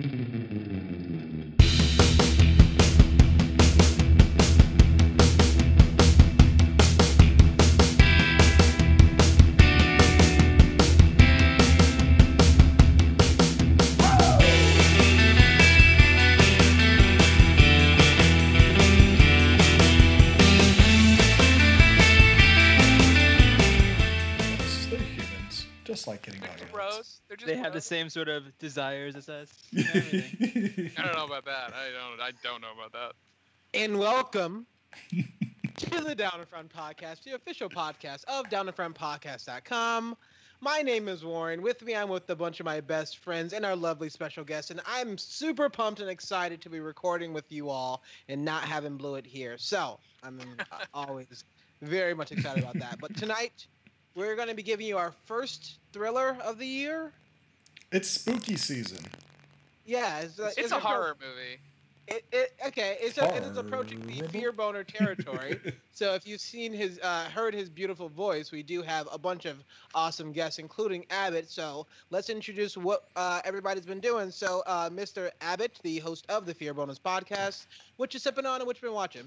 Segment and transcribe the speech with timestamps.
[0.00, 0.47] Yes,
[26.98, 27.20] They're audience.
[27.20, 27.20] bros.
[27.28, 29.48] They're just They have the same sort of desires as us.
[29.72, 29.84] and.
[30.96, 31.72] I don't know about that.
[31.74, 32.20] I don't.
[32.20, 33.12] I don't know about that.
[33.74, 34.66] And welcome
[35.76, 40.16] to the Down in Front podcast, the official podcast of downinfrontpodcast.com.
[40.60, 41.62] My name is Warren.
[41.62, 44.72] With me, I'm with a bunch of my best friends and our lovely special guests,
[44.72, 48.96] and I'm super pumped and excited to be recording with you all and not having
[48.96, 49.56] Blewett here.
[49.58, 51.44] So I'm uh, always
[51.80, 52.98] very much excited about that.
[53.00, 53.68] But tonight,
[54.14, 57.12] we're going to be giving you our first thriller of the year.
[57.92, 59.04] It's spooky season.
[59.86, 61.58] Yeah, it's, uh, It's a horror movie.
[62.08, 65.60] It, it, okay, it's, a, it is approaching the fear boner territory.
[65.92, 69.46] So if you've seen his, uh, heard his beautiful voice, we do have a bunch
[69.46, 69.64] of
[69.96, 71.50] awesome guests, including Abbott.
[71.50, 74.30] So let's introduce what uh, everybody's been doing.
[74.30, 75.30] So, uh, Mr.
[75.40, 78.82] Abbott, the host of the Fear Boners podcast, what you sipping on and what you
[78.82, 79.24] been watching?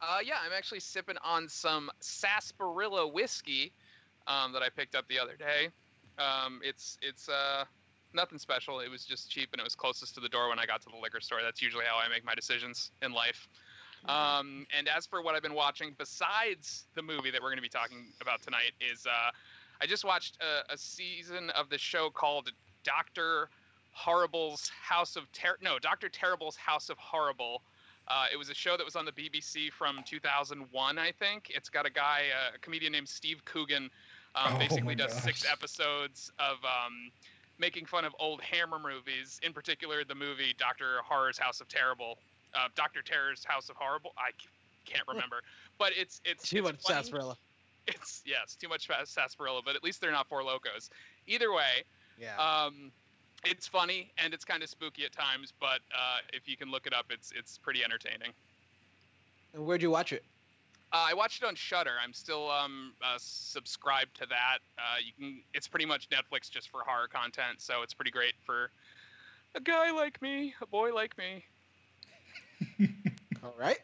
[0.00, 3.74] Uh, yeah, I'm actually sipping on some sarsaparilla whiskey
[4.30, 5.68] um, that I picked up the other day.
[6.18, 7.64] Um, it's it's uh,
[8.14, 8.80] nothing special.
[8.80, 10.88] It was just cheap and it was closest to the door when I got to
[10.90, 11.38] the liquor store.
[11.42, 13.48] That's usually how I make my decisions in life.
[14.06, 17.62] Um, and as for what I've been watching, besides the movie that we're going to
[17.62, 19.30] be talking about tonight, is uh,
[19.80, 22.50] I just watched a, a season of the show called
[22.82, 23.50] Doctor
[23.92, 27.62] Horrible's House of Ter- no Doctor Terrible's House of Horrible.
[28.08, 31.52] Uh, it was a show that was on the BBC from 2001, I think.
[31.54, 33.88] It's got a guy, uh, a comedian named Steve Coogan,
[34.34, 37.10] um, Oh basically my does six episodes of um,
[37.58, 42.18] making fun of old Hammer movies, in particular the movie Doctor Horror's House of Terrible,
[42.54, 44.12] uh, Doctor Terror's House of Horrible.
[44.18, 44.30] I
[44.86, 45.42] can't remember,
[45.78, 46.94] but it's it's Too it's much funny.
[46.96, 47.36] sarsaparilla.
[47.86, 50.90] It's yes, too much fa- sarsaparilla, but at least they're not four locos.
[51.26, 51.82] Either way,
[52.18, 52.36] Yeah.
[52.36, 52.92] um,
[53.44, 56.86] it's funny and it's kind of spooky at times, but uh, if you can look
[56.86, 58.32] it up, it's it's pretty entertaining.
[59.54, 60.24] and where'd you watch it?
[60.92, 61.92] Uh, I watched it on Shudder.
[62.02, 64.58] I'm still um, uh, subscribed to that.
[64.76, 65.42] Uh, you can.
[65.54, 68.70] It's pretty much Netflix just for horror content, so it's pretty great for
[69.54, 71.44] a guy like me, a boy like me.
[73.44, 73.78] All right.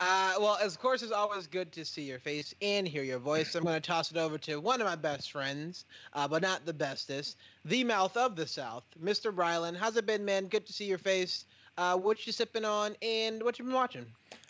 [0.00, 3.54] Uh, well, of course, it's always good to see your face and hear your voice.
[3.54, 6.66] I'm going to toss it over to one of my best friends, uh, but not
[6.66, 9.32] the bestest, the mouth of the South, Mr.
[9.32, 9.74] Brylan.
[9.74, 10.48] How's it been, man?
[10.48, 11.46] Good to see your face.
[11.78, 14.06] Uh, what you sipping on and what you been watching?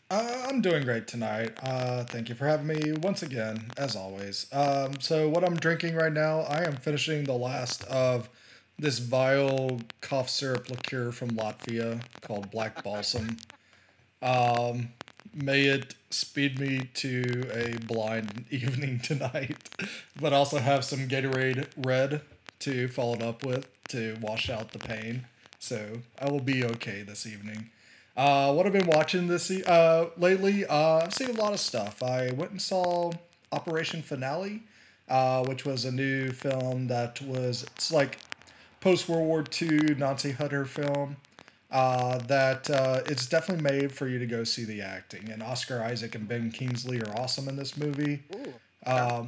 [0.08, 1.58] Uh, I'm doing great tonight.
[1.60, 4.46] Uh, thank you for having me once again, as always.
[4.52, 8.28] Um, so, what I'm drinking right now, I am finishing the last of
[8.78, 13.36] this vile cough syrup liqueur from Latvia called Black Balsam.
[14.22, 14.90] Um,
[15.34, 19.56] may it speed me to a blind evening tonight,
[20.20, 22.20] but also have some Gatorade Red
[22.60, 25.26] to follow it up with to wash out the pain.
[25.58, 27.70] So, I will be okay this evening.
[28.16, 32.02] Uh, what I've been watching this uh, lately, uh, I've seen a lot of stuff.
[32.02, 33.12] I went and saw
[33.52, 34.62] Operation Finale,
[35.08, 38.18] uh, which was a new film that was it's like
[38.80, 41.16] post World War II Nazi hunter film.
[41.70, 45.28] Uh, that uh, it's definitely made for you to go see the acting.
[45.30, 48.22] And Oscar Isaac and Ben Kingsley are awesome in this movie.
[48.86, 49.26] Um,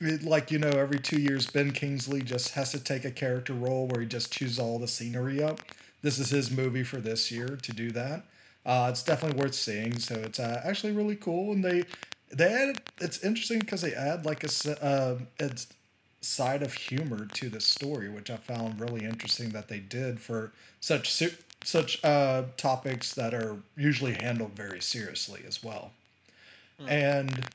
[0.00, 3.52] it, like you know, every two years, Ben Kingsley just has to take a character
[3.52, 5.60] role where he just chews all the scenery up.
[6.02, 8.24] This is his movie for this year to do that.
[8.64, 9.98] Uh, it's definitely worth seeing.
[9.98, 11.84] So it's uh, actually really cool, and they
[12.30, 12.82] they add.
[13.00, 15.18] It's interesting because they add like a, uh,
[16.20, 20.52] side of humor to the story, which I found really interesting that they did for
[20.80, 21.22] such
[21.64, 25.92] such uh, topics that are usually handled very seriously as well.
[26.88, 27.46] And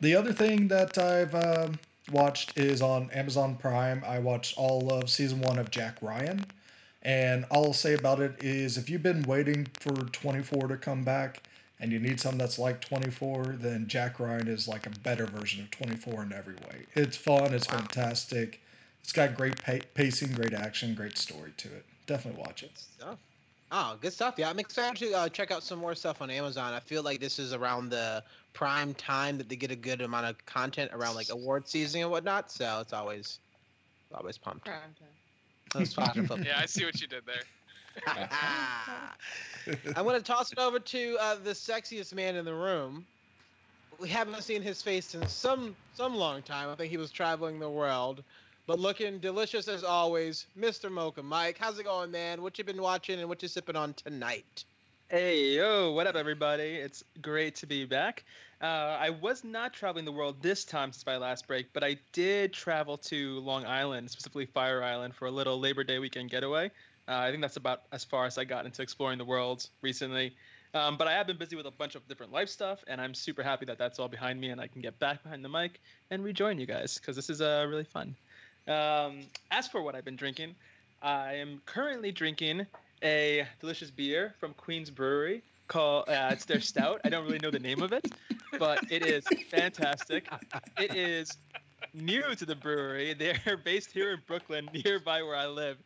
[0.00, 1.78] the other thing that I've um
[2.10, 4.02] watched is on Amazon Prime.
[4.06, 6.44] I watched all of season one of Jack Ryan.
[7.08, 11.04] And all I'll say about it is if you've been waiting for 24 to come
[11.04, 11.42] back
[11.80, 15.62] and you need something that's like 24, then Jack Ryan is like a better version
[15.62, 16.84] of 24 in every way.
[16.92, 18.60] It's fun, it's fantastic.
[19.00, 21.86] It's got great pa- pacing, great action, great story to it.
[22.04, 22.72] Definitely watch it.
[23.72, 24.34] Oh, good stuff.
[24.36, 26.74] Yeah, I'm excited to uh, check out some more stuff on Amazon.
[26.74, 28.22] I feel like this is around the
[28.52, 32.10] prime time that they get a good amount of content around like award season and
[32.10, 32.50] whatnot.
[32.50, 33.38] So it's always,
[34.12, 34.66] always pumped.
[34.66, 35.08] Prime time.
[35.74, 36.28] That's fine.
[36.44, 37.42] Yeah, I see what you did there.
[39.94, 43.06] I'm going to toss it over to uh, the sexiest man in the room.
[43.98, 46.68] We haven't seen his face in some some long time.
[46.70, 48.22] I think he was traveling the world.
[48.66, 50.90] but looking delicious as always, Mr.
[50.90, 51.56] Mocha Mike.
[51.58, 52.42] How's it going, man?
[52.42, 54.64] What you been watching and what you sipping on tonight?
[55.08, 56.74] Hey, yo, what up, everybody?
[56.76, 58.24] It's great to be back.
[58.60, 61.96] Uh, I was not traveling the world this time since my last break, but I
[62.12, 66.70] did travel to Long Island, specifically Fire Island, for a little Labor Day weekend getaway.
[67.06, 70.34] Uh, I think that's about as far as I got into exploring the world recently.
[70.74, 73.14] Um, but I have been busy with a bunch of different life stuff, and I'm
[73.14, 75.80] super happy that that's all behind me and I can get back behind the mic
[76.10, 78.14] and rejoin you guys because this is uh, really fun.
[78.66, 79.20] Um,
[79.50, 80.54] as for what I've been drinking,
[81.00, 82.66] I am currently drinking
[83.02, 87.00] a delicious beer from Queen's Brewery called uh, it's their stout.
[87.04, 88.12] I don't really know the name of it,
[88.58, 90.28] but it is fantastic.
[90.78, 91.30] It is
[91.94, 93.14] new to the brewery.
[93.18, 95.78] They're based here in Brooklyn, nearby where I live,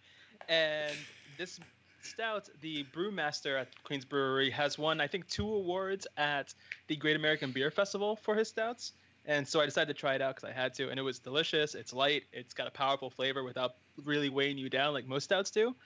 [0.49, 0.95] and
[1.39, 1.61] this
[2.03, 6.55] stout, the brewmaster at Queen's Brewery has won I think two awards at
[6.89, 8.93] the Great American Beer Festival for his stouts.
[9.25, 11.21] And so I decided to try it out because I had to, and it was
[11.21, 11.77] delicious.
[11.77, 12.25] It's light.
[12.33, 15.77] It's got a powerful flavor without really weighing you down like most stouts do.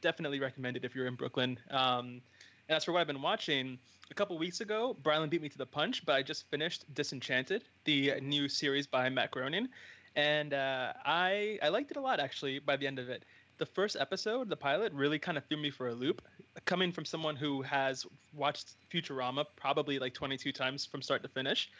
[0.00, 1.58] Definitely recommend it if you're in Brooklyn.
[1.70, 2.22] Um,
[2.68, 3.78] and as for what I've been watching,
[4.10, 7.64] a couple weeks ago, Brylan beat me to the punch, but I just finished Disenchanted,
[7.84, 9.68] the new series by Matt Groening,
[10.14, 12.58] and uh, I I liked it a lot actually.
[12.58, 13.24] By the end of it,
[13.58, 16.22] the first episode, the pilot, really kind of threw me for a loop.
[16.64, 21.70] Coming from someone who has watched Futurama probably like 22 times from start to finish,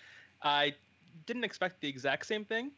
[0.42, 0.74] I
[1.26, 2.70] didn't expect the exact same thing,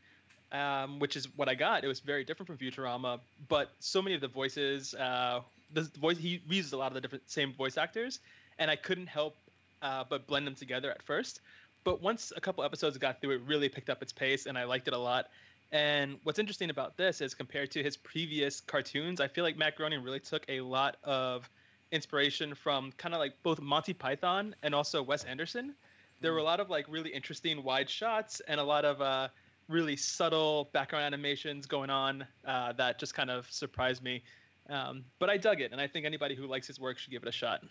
[0.52, 1.84] um, which is what I got.
[1.84, 5.40] It was very different from Futurama, but so many of the voices, uh,
[5.73, 8.20] the voice he uses a lot of the different same voice actors,
[8.59, 9.37] and I couldn't help
[9.82, 11.41] uh, but blend them together at first.
[11.85, 14.65] But once a couple episodes got through, it really picked up its pace, and I
[14.65, 15.26] liked it a lot.
[15.70, 19.76] And what's interesting about this is compared to his previous cartoons, I feel like Matt
[19.76, 21.49] Groening really took a lot of
[21.93, 25.75] inspiration from kind of like both Monty Python and also Wes Anderson.
[26.20, 29.29] There were a lot of like really interesting wide shots and a lot of uh,
[29.69, 34.23] really subtle background animations going on uh, that just kind of surprised me.
[34.69, 37.23] Um, but I dug it, and I think anybody who likes his work should give
[37.23, 37.62] it a shot.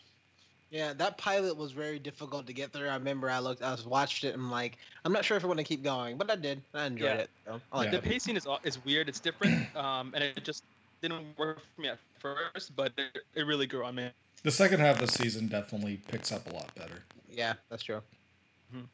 [0.69, 2.89] Yeah, that pilot was very difficult to get through.
[2.89, 5.43] I remember I looked, I was watched it, and I'm like, I'm not sure if
[5.43, 6.61] I want to keep going, but I did.
[6.73, 7.13] I enjoyed Yeah.
[7.15, 7.29] it.
[7.45, 9.07] So I liked The pacing is is weird.
[9.07, 10.63] It's different, um, and it just
[11.01, 14.09] didn't work for me at first, but it, it really grew on me.
[14.43, 17.03] The second half of the season definitely picks up a lot better.
[17.29, 18.01] Yeah, that's true.
[18.75, 18.87] Mhm.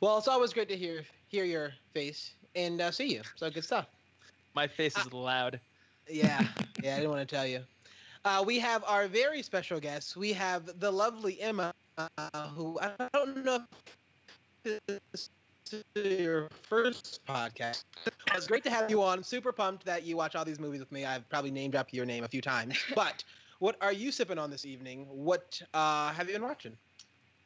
[0.00, 3.22] Well, it's always great to hear hear your face and uh, see you.
[3.34, 3.86] So good stuff.
[4.54, 5.58] My face is loud.
[6.08, 6.46] Yeah,
[6.82, 6.94] yeah.
[6.94, 7.60] I didn't want to tell you.
[8.24, 10.16] Uh, we have our very special guest.
[10.16, 13.64] We have the lovely Emma, uh, who I don't know
[14.64, 15.30] if this
[15.70, 17.84] is your first podcast.
[18.34, 19.22] It's great to have you on.
[19.22, 21.04] Super pumped that you watch all these movies with me.
[21.04, 22.78] I've probably name dropped your name a few times.
[22.94, 23.24] But
[23.58, 25.06] what are you sipping on this evening?
[25.10, 26.76] What uh, have you been watching?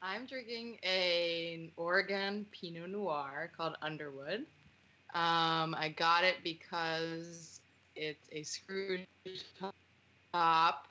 [0.00, 4.46] I'm drinking an Oregon Pinot Noir called Underwood.
[5.14, 7.60] Um, I got it because
[7.98, 9.00] it's a screw
[10.32, 10.86] top,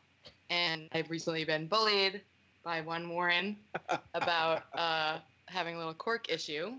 [0.49, 2.21] and I've recently been bullied
[2.63, 3.55] by one Warren
[4.13, 6.73] about uh, having a little cork issue.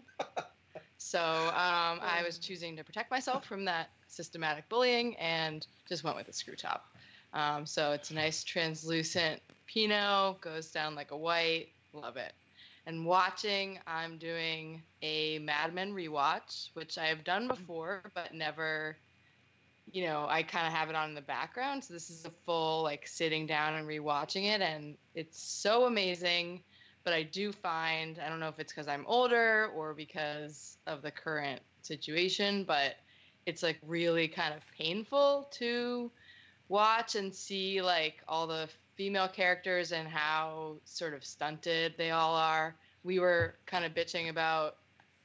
[0.99, 6.17] So um, I was choosing to protect myself from that systematic bullying and just went
[6.17, 6.85] with a screw top.
[7.33, 11.69] Um, so it's a nice translucent Pinot, goes down like a white.
[11.93, 12.33] Love it.
[12.87, 18.97] And watching, I'm doing a Mad Men rewatch, which I have done before, but never,
[19.93, 21.85] you know, I kind of have it on in the background.
[21.85, 24.61] So this is a full, like, sitting down and rewatching it.
[24.61, 26.63] And it's so amazing.
[27.05, 31.01] But I do find, I don't know if it's because I'm older or because of
[31.01, 32.97] the current situation, but
[33.47, 36.11] it's like really kind of painful to
[36.69, 42.35] watch and see like all the female characters and how sort of stunted they all
[42.35, 42.77] are.
[43.05, 44.77] We were kind of bitching about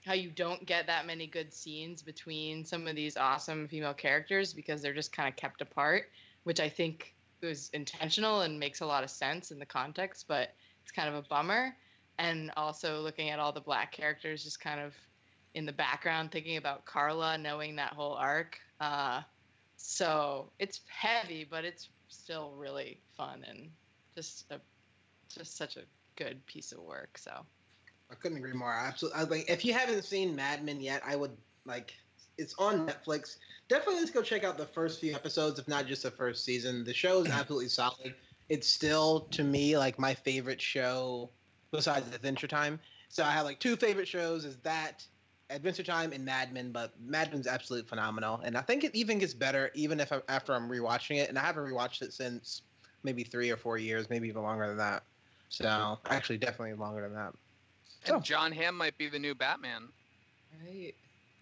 [0.06, 4.54] how you don't get that many good scenes between some of these awesome female characters
[4.54, 6.10] because they're just kind of kept apart,
[6.44, 10.54] which I think was intentional and makes a lot of sense in the context, but
[10.82, 11.76] it's kind of a bummer.
[12.20, 14.94] And also looking at all the black characters just kind of
[15.56, 18.60] in the background, thinking about Carla, knowing that whole arc.
[18.80, 19.22] Uh,
[19.78, 23.70] so it's heavy, but it's still really fun and
[24.16, 24.60] just a
[25.34, 25.84] just such a
[26.16, 27.18] good piece of work.
[27.18, 27.32] So
[28.12, 28.72] I couldn't agree more.
[28.72, 29.20] I absolutely.
[29.20, 31.94] I, like, if you haven't seen Mad Men yet, I would like.
[32.38, 33.38] It's on Netflix.
[33.70, 36.84] Definitely, let's go check out the first few episodes, if not just the first season.
[36.84, 38.16] The show is absolutely solid.
[38.50, 41.30] It's still to me like my favorite show
[41.72, 42.80] besides Adventure Time.
[43.10, 45.06] So I have like two favorite shows: is that
[45.50, 46.72] Adventure Time and Mad Men.
[46.72, 50.54] But Mad Men's absolutely phenomenal, and I think it even gets better even if after
[50.54, 51.30] I'm rewatching it.
[51.30, 52.64] And I haven't rewatched it since
[53.04, 55.04] maybe three or four years, maybe even longer than that.
[55.50, 57.34] So actually, definitely longer than that.
[58.06, 58.20] And Oh.
[58.20, 59.84] Jon Hamm might be the new Batman.
[60.66, 60.94] right.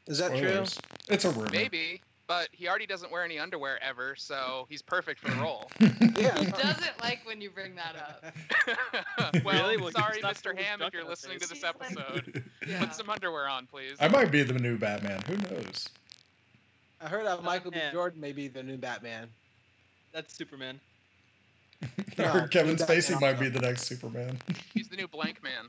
[0.08, 0.66] Is that true?
[1.10, 1.50] It's a rumor.
[1.52, 5.70] Maybe, but he already doesn't wear any underwear ever, so he's perfect for the role.
[5.80, 6.38] Yeah.
[6.40, 9.44] He doesn't like when you bring that up.
[9.46, 9.78] well, Really?
[9.78, 10.44] Well, sorry, Mr.
[10.52, 12.80] putting Hamm, if you're in our listening to this episode, Yeah.
[12.84, 13.96] put some underwear on, please.
[14.00, 15.22] I might be the new Batman.
[15.28, 15.90] Who knows?
[17.00, 17.80] I heard uh, Michael B.
[17.92, 19.28] Jordan may be the new Batman.
[20.14, 20.80] That's Superman.
[22.18, 24.38] I heard Kevin Spacey might be the next Superman.
[24.74, 25.68] He's the new blank man.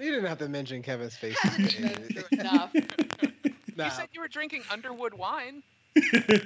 [0.00, 1.38] You didn't have to mention Kevin's face.
[1.38, 1.76] Hasn't
[2.08, 2.72] been enough.
[3.76, 3.84] Nah.
[3.84, 5.62] You said you were drinking Underwood wine.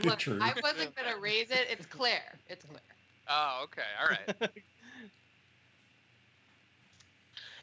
[0.05, 0.39] Look, True.
[0.41, 1.67] I wasn't gonna raise it.
[1.71, 2.33] It's Claire.
[2.49, 2.81] It's Claire.
[3.29, 4.51] Oh, okay, all right.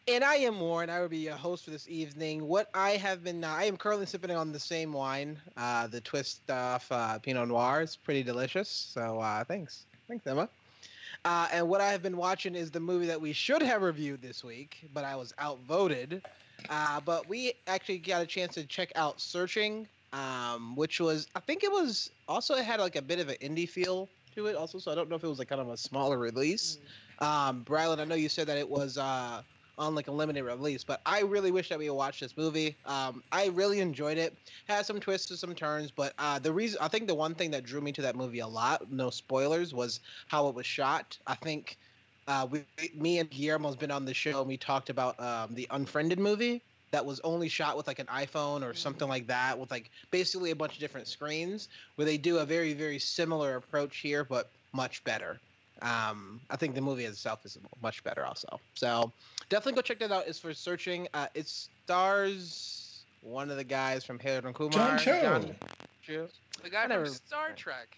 [0.08, 0.90] And I am Warren.
[0.90, 2.48] I will be your host for this evening.
[2.48, 6.02] What I have been, uh, I am currently sipping on the same wine, uh, the
[6.02, 7.82] Twist off uh, Pinot Noir.
[7.82, 8.68] It's pretty delicious.
[8.68, 10.50] So uh, thanks, thanks Emma.
[11.24, 14.22] Uh, and what I have been watching is the movie that we should have reviewed
[14.22, 16.22] this week, but I was outvoted.
[16.70, 21.40] Uh, but we actually got a chance to check out Searching, um, which was, I
[21.40, 24.56] think it was also it had like a bit of an indie feel to it,
[24.56, 24.80] also.
[24.80, 26.80] So I don't know if it was like kind of a smaller release.
[27.20, 29.44] Um, Brylan, I know you said that it was uh,
[29.82, 32.78] on like a limited release, but I really wish that we watched this movie.
[32.86, 34.38] Um, I really enjoyed it.
[34.68, 37.52] Had some twists and some turns, but uh, the reason I think the one thing
[37.52, 41.18] that drew me to that movie a lot, no spoilers, was how it was shot.
[41.26, 41.78] I think
[42.28, 42.64] uh, we,
[42.96, 46.62] me and Guillermo's been on the show and we talked about um, the Unfriended movie
[46.92, 50.52] that was only shot with like an iPhone or something like that, with like basically
[50.52, 54.52] a bunch of different screens, where they do a very very similar approach here, but
[54.74, 55.40] much better.
[55.82, 58.60] Um, I think the movie itself is much better also.
[58.76, 59.12] So
[59.50, 60.28] definitely go check that out.
[60.28, 61.08] It's for searching.
[61.14, 64.72] Uh, it stars one of the guys from Harold and Kumar.
[64.72, 65.22] John Cho.
[65.22, 65.56] John
[66.02, 66.28] Cho.
[66.64, 67.98] The guy never- from Star Trek.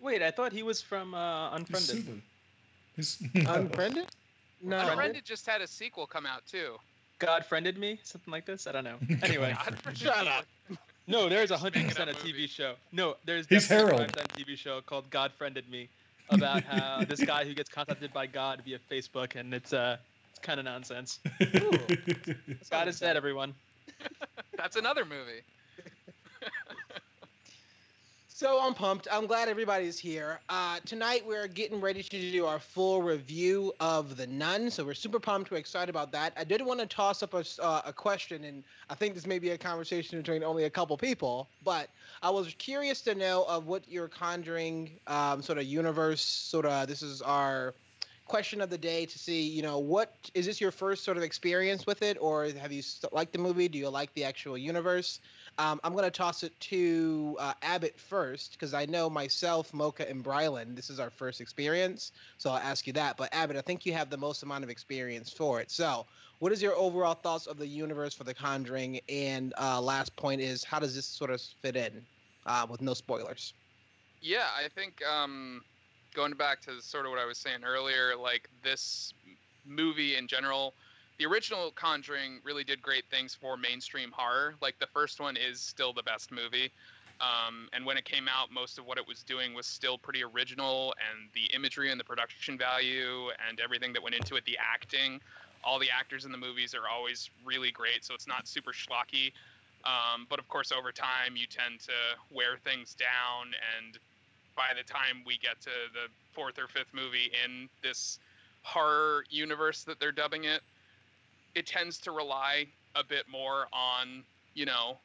[0.00, 1.88] Wait, I thought he was from uh, Unfriended.
[1.88, 2.20] super.
[2.96, 4.06] He's Unfriended?
[4.62, 4.78] No.
[4.78, 6.76] Unfriended just had a sequel come out too.
[7.20, 8.66] God friended me, something like this.
[8.66, 8.96] I don't know.
[9.22, 9.56] Anyway,
[9.94, 10.44] Shut up.
[11.06, 12.50] no, there's a hundred percent a TV movies.
[12.50, 12.74] show.
[12.92, 14.16] No, there's He's definitely Harold.
[14.18, 15.88] a TV show called God friended me,
[16.30, 19.96] about how this guy who gets contacted by God via Facebook, and it's uh,
[20.30, 21.20] it's kind of nonsense.
[22.70, 23.54] God is dead, everyone.
[24.56, 25.42] That's another movie.
[28.44, 29.08] So I'm pumped.
[29.10, 30.38] I'm glad everybody's here.
[30.50, 34.70] Uh, tonight we're getting ready to do our full review of The Nun.
[34.70, 35.50] So we're super pumped.
[35.50, 36.34] We're excited about that.
[36.36, 39.38] I did want to toss up a, uh, a question, and I think this may
[39.38, 41.88] be a conversation between only a couple people, but
[42.20, 46.86] I was curious to know of what your Conjuring um, sort of universe, sort of,
[46.86, 47.72] this is our
[48.26, 51.22] question of the day to see, you know, what is this your first sort of
[51.22, 53.68] experience with it, or have you st- liked the movie?
[53.68, 55.20] Do you like the actual universe?
[55.58, 60.08] Um, I'm going to toss it to uh, Abbott first because I know myself, Mocha,
[60.08, 62.12] and Brylan, this is our first experience.
[62.38, 63.16] So I'll ask you that.
[63.16, 65.70] But Abbott, I think you have the most amount of experience for it.
[65.70, 66.06] So,
[66.40, 69.00] what is your overall thoughts of the universe for The Conjuring?
[69.08, 72.04] And uh, last point is, how does this sort of fit in
[72.46, 73.54] uh, with no spoilers?
[74.20, 75.62] Yeah, I think um,
[76.14, 79.14] going back to sort of what I was saying earlier, like this
[79.64, 80.74] movie in general,
[81.18, 84.54] the original Conjuring really did great things for mainstream horror.
[84.60, 86.72] Like the first one is still the best movie.
[87.20, 90.24] Um, and when it came out, most of what it was doing was still pretty
[90.24, 94.58] original, and the imagery and the production value and everything that went into it, the
[94.58, 95.20] acting,
[95.62, 98.04] all the actors in the movies are always really great.
[98.04, 99.32] So it's not super schlocky.
[99.84, 103.98] Um, but of course, over time, you tend to wear things down, and
[104.56, 108.18] by the time we get to the fourth or fifth movie in this
[108.62, 110.62] horror universe that they're dubbing it,
[111.54, 114.98] it tends to rely a bit more on, you know,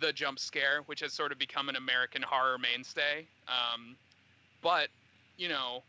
[0.00, 3.26] the jump scare, which has sort of become an American horror mainstay.
[3.48, 3.96] Um,
[4.62, 4.88] but,
[5.36, 5.82] you know,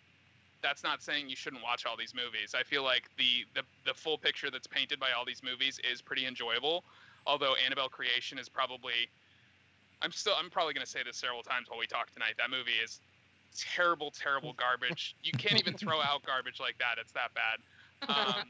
[0.61, 2.55] that's not saying you shouldn't watch all these movies.
[2.55, 6.01] I feel like the, the the full picture that's painted by all these movies is
[6.01, 6.83] pretty enjoyable.
[7.27, 9.09] Although Annabelle Creation is probably
[10.01, 12.35] I'm still I'm probably gonna say this several times while we talk tonight.
[12.37, 13.01] That movie is
[13.55, 15.15] terrible, terrible garbage.
[15.23, 16.95] You can't even throw out garbage like that.
[16.99, 17.59] It's that bad.
[18.03, 18.43] Um,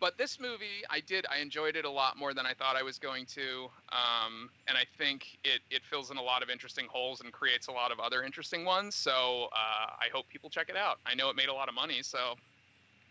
[0.00, 1.26] but this movie, I did.
[1.30, 4.76] I enjoyed it a lot more than I thought I was going to, um, and
[4.76, 7.92] I think it it fills in a lot of interesting holes and creates a lot
[7.92, 8.94] of other interesting ones.
[8.94, 10.98] So uh, I hope people check it out.
[11.06, 12.34] I know it made a lot of money, so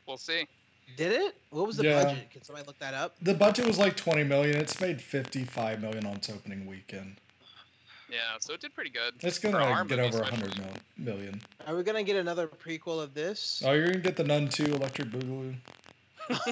[0.08, 0.48] we'll see.
[0.98, 1.36] Did it?
[1.51, 2.03] What was the Yeah.
[2.03, 2.31] budget?
[2.31, 3.15] Can somebody look that up?
[3.22, 4.58] the budget was like 20 million.
[4.58, 7.17] It's made 55 million on its opening weekend.
[8.12, 9.13] Yeah, so it did pretty good.
[9.22, 10.48] It's gonna get movie over especially.
[10.50, 10.58] 100
[10.98, 11.41] mil- million.
[11.67, 13.62] Are we gonna get another prequel of this?
[13.63, 15.53] Oh, you're gonna get the Nun 2 Electric Boogaloo.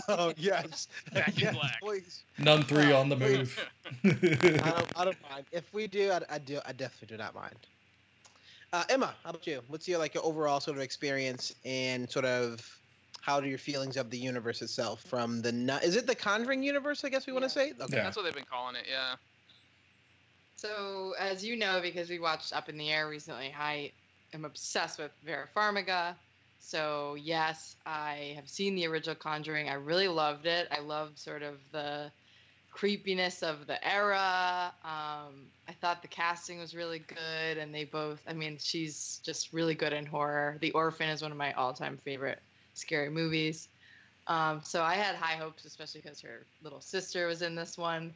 [0.10, 1.80] Oh yes, Back in Yes, black.
[1.82, 2.24] please.
[2.38, 3.70] Nun 3 Oh, on the move.
[4.04, 5.46] I don't, I don't mind.
[5.52, 6.60] If we do, I, I do.
[6.66, 7.56] I definitely do not mind.
[8.74, 9.62] Uh, Emma, how about you?
[9.68, 12.80] What's your like your overall sort of experience and sort of
[13.22, 15.50] how do your feelings of the universe itself from the
[15.84, 17.04] is it the Conjuring universe?
[17.04, 17.72] I guess we want to say.
[17.72, 17.98] Okay.
[17.98, 18.04] Yeah.
[18.04, 18.86] That's what they've been calling it.
[18.90, 19.16] Yeah.
[20.58, 23.92] So, as you know, because we watched Up in the Air recently, I
[24.34, 26.16] am obsessed with Vera Farmiga.
[26.68, 29.70] So, yes, I have seen the original Conjuring.
[29.70, 30.68] I really loved it.
[30.70, 32.12] I loved sort of the
[32.72, 34.74] creepiness of the era.
[34.84, 39.54] Um, I thought the casting was really good, and they both, I mean, she's just
[39.54, 40.58] really good in horror.
[40.60, 42.42] The Orphan is one of my all time favorite
[42.74, 43.70] scary movies.
[44.28, 48.14] Um, so, I had high hopes, especially because her little sister was in this one.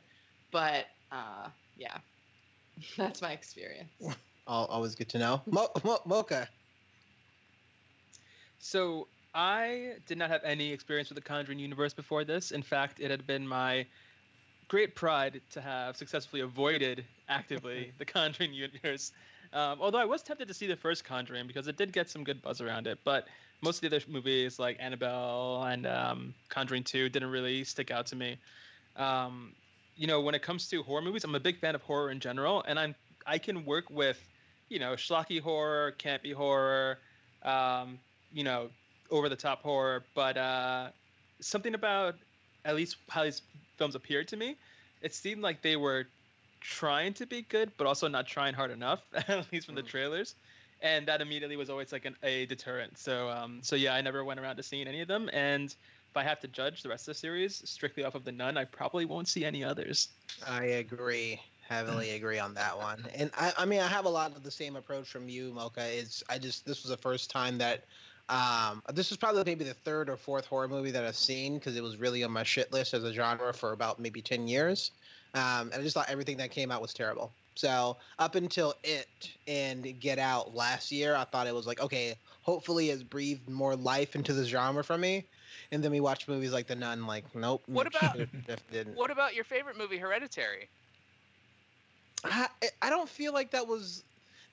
[0.52, 2.00] But uh, yeah,
[2.98, 3.94] that's my experience.
[4.46, 5.42] Always good to know.
[5.50, 6.50] Mo- Mo- Mocha.
[8.62, 12.52] So I did not have any experience with the Conjuring universe before this.
[12.52, 13.88] In fact, it had been my
[14.68, 19.12] great pride to have successfully avoided actively the Conjuring universe.
[19.52, 22.24] Um, although I was tempted to see the first Conjuring because it did get some
[22.24, 23.28] good buzz around it, but
[23.62, 28.06] most of the other movies like Annabelle and um, Conjuring 2 didn't really stick out
[28.08, 28.38] to me.
[28.96, 29.54] Um,
[29.96, 32.20] you know, when it comes to horror movies, I'm a big fan of horror in
[32.20, 34.20] general, and I'm I can work with,
[34.70, 36.98] you know, schlocky horror, campy horror,
[37.44, 38.00] um,
[38.32, 38.72] you know,
[39.10, 40.92] over the top horror, but uh,
[41.42, 42.16] something about
[42.66, 43.42] at least how these
[43.78, 44.58] films appeared to me,
[45.02, 46.08] it seemed like they were
[46.62, 49.88] trying to be good, but also not trying hard enough, at least from the Mm.
[49.88, 50.36] trailers.
[50.82, 52.98] And that immediately was always like an, a deterrent.
[52.98, 55.30] So, um, so yeah, I never went around to seeing any of them.
[55.34, 58.32] And if I have to judge the rest of the series strictly off of the
[58.32, 60.10] Nun, I probably won't see any others.
[60.46, 61.42] I agree.
[61.68, 63.08] Heavily agree on that one.
[63.14, 65.86] And I, I mean, I have a lot of the same approach from you, Mocha.
[65.86, 67.86] Is I just this was the first time that
[68.32, 71.76] um, this was probably maybe the third or fourth horror movie that I've seen because
[71.76, 74.92] it was really on my shit list as a genre for about maybe ten years.
[75.34, 77.34] Um, and I just thought everything that came out was terrible.
[77.56, 82.16] So up until it and Get Out last year, I thought it was like okay,
[82.42, 85.26] hopefully it's breathed more life into the genre for me.
[85.74, 87.64] And then we watched movies like The Nun, like nope.
[87.68, 88.18] What about-.
[88.96, 90.70] What about your favorite movie, Hereditary?
[92.24, 92.48] I,
[92.82, 94.04] I don't feel like that was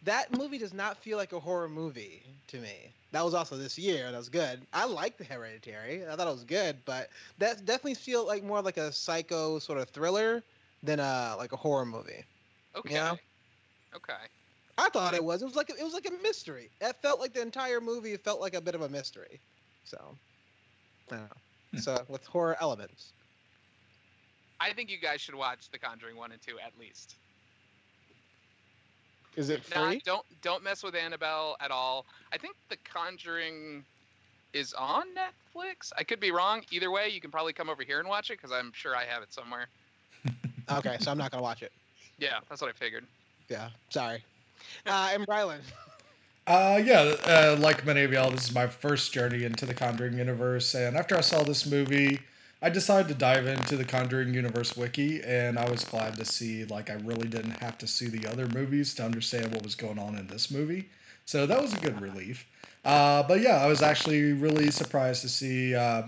[0.03, 2.93] that movie does not feel like a horror movie to me.
[3.13, 4.11] That was also this year.
[4.11, 4.61] That was good.
[4.73, 6.07] I liked the Hereditary.
[6.07, 9.79] I thought it was good, but that definitely feel like more like a psycho sort
[9.79, 10.43] of thriller
[10.83, 12.25] than a like a horror movie.
[12.77, 12.95] Okay.
[12.95, 13.15] Yeah.
[13.97, 14.13] Okay.
[14.77, 15.43] I thought it was.
[15.43, 16.71] It was like it was like a mystery.
[16.81, 19.41] It felt like the entire movie felt like a bit of a mystery.
[19.85, 20.17] So,
[21.11, 21.37] I don't know.
[21.73, 21.79] Hmm.
[21.79, 23.13] So with horror elements.
[24.61, 27.17] I think you guys should watch The Conjuring one and two at least.
[29.39, 30.03] Is it Not- free?
[30.05, 32.05] don't don't mess with Annabelle at all.
[32.33, 33.85] I think The Conjuring
[34.53, 35.93] is on Netflix.
[35.97, 36.65] I could be wrong.
[36.73, 39.05] Either way, you can probably come over here and watch it because I'm sure I
[39.05, 39.69] have it somewhere.
[40.71, 41.73] Okay, so I'm not gonna watch it.
[42.19, 43.07] Yeah, that's what I figured.
[43.49, 44.23] Yeah, sorry.
[44.85, 45.61] Uh, and Brylan.
[46.47, 50.17] Uh, yeah, uh, like many of y'all, this is my first journey into the Conjuring
[50.17, 52.21] universe, and after I saw this movie,
[52.61, 56.65] I decided to dive into the Conjuring universe wiki, and I was glad to see
[56.65, 59.99] like I really didn't have to see the other movies to understand what was going
[59.99, 60.89] on in this movie,
[61.25, 62.47] so that was a good relief.
[62.85, 66.03] Uh, but yeah, I was actually really surprised to see uh,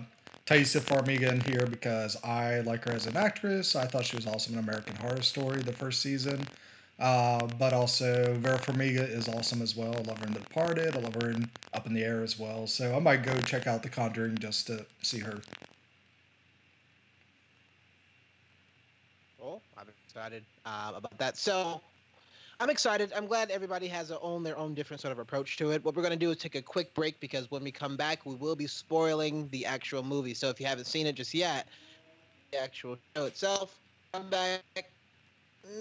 [0.47, 3.77] Taissa Farmiga in here because I like her as an actress.
[3.77, 6.47] I thought she was awesome in American Horror Story the first season.
[6.99, 9.95] Uh, but also Vera Farmiga is awesome as well.
[9.97, 10.95] I love her in The Departed.
[10.95, 12.67] I love her in Up in the Air as well.
[12.67, 15.41] So I might go check out The Conjuring just to see her.
[19.41, 19.87] Well, I'm
[20.21, 21.37] excited uh, about that.
[21.39, 21.81] So,
[22.61, 23.11] I'm excited.
[23.17, 25.83] I'm glad everybody has their own their own different sort of approach to it.
[25.83, 28.35] What we're gonna do is take a quick break because when we come back, we
[28.35, 30.35] will be spoiling the actual movie.
[30.35, 31.69] So if you haven't seen it just yet,
[32.53, 33.79] the actual show itself,
[34.13, 34.63] come back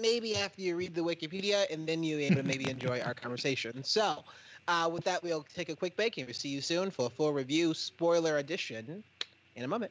[0.00, 3.84] maybe after you read the Wikipedia, and then you able to maybe enjoy our conversation.
[3.84, 4.24] So.
[4.68, 7.10] Uh, with that, we'll take a quick break and we'll see you soon for a
[7.10, 9.02] full review, spoiler edition,
[9.56, 9.90] in a moment.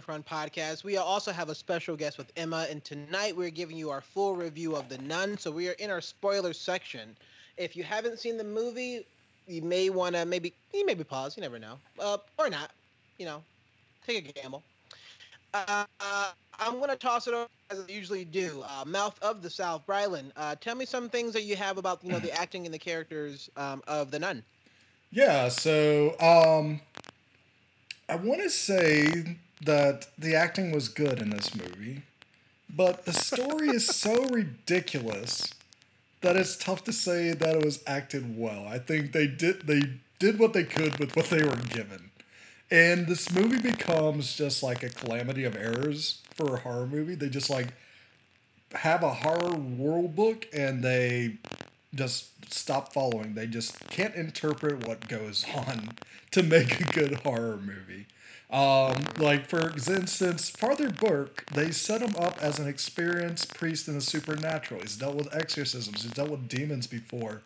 [0.00, 0.84] Front podcast.
[0.84, 4.36] We also have a special guest with Emma, and tonight we're giving you our full
[4.36, 5.38] review of The Nun.
[5.38, 7.16] So we are in our spoiler section.
[7.56, 9.06] If you haven't seen the movie,
[9.46, 11.36] you may want to maybe you maybe pause.
[11.36, 12.70] You never know, uh, or not.
[13.18, 13.42] You know,
[14.06, 14.62] take a gamble.
[15.54, 18.64] Uh, uh, I'm going to toss it over as I usually do.
[18.66, 20.30] Uh, Mouth of the South, Brylan.
[20.36, 22.78] Uh, tell me some things that you have about you know the acting and the
[22.78, 24.42] characters um, of The Nun.
[25.10, 26.80] Yeah, so um,
[28.08, 32.02] I want to say that the acting was good in this movie.
[32.70, 35.54] but the story is so ridiculous
[36.20, 38.66] that it's tough to say that it was acted well.
[38.66, 39.82] I think they did they
[40.18, 42.10] did what they could with what they were given.
[42.70, 47.14] And this movie becomes just like a calamity of errors for a horror movie.
[47.14, 47.74] They just like
[48.74, 51.38] have a horror world book and they
[51.94, 53.34] just stop following.
[53.34, 55.90] They just can't interpret what goes on
[56.32, 58.06] to make a good horror movie.
[58.50, 63.94] Um, like for instance, Father Burke, they set him up as an experienced priest in
[63.94, 64.80] the supernatural.
[64.80, 66.02] He's dealt with exorcisms.
[66.02, 67.42] He's dealt with demons before,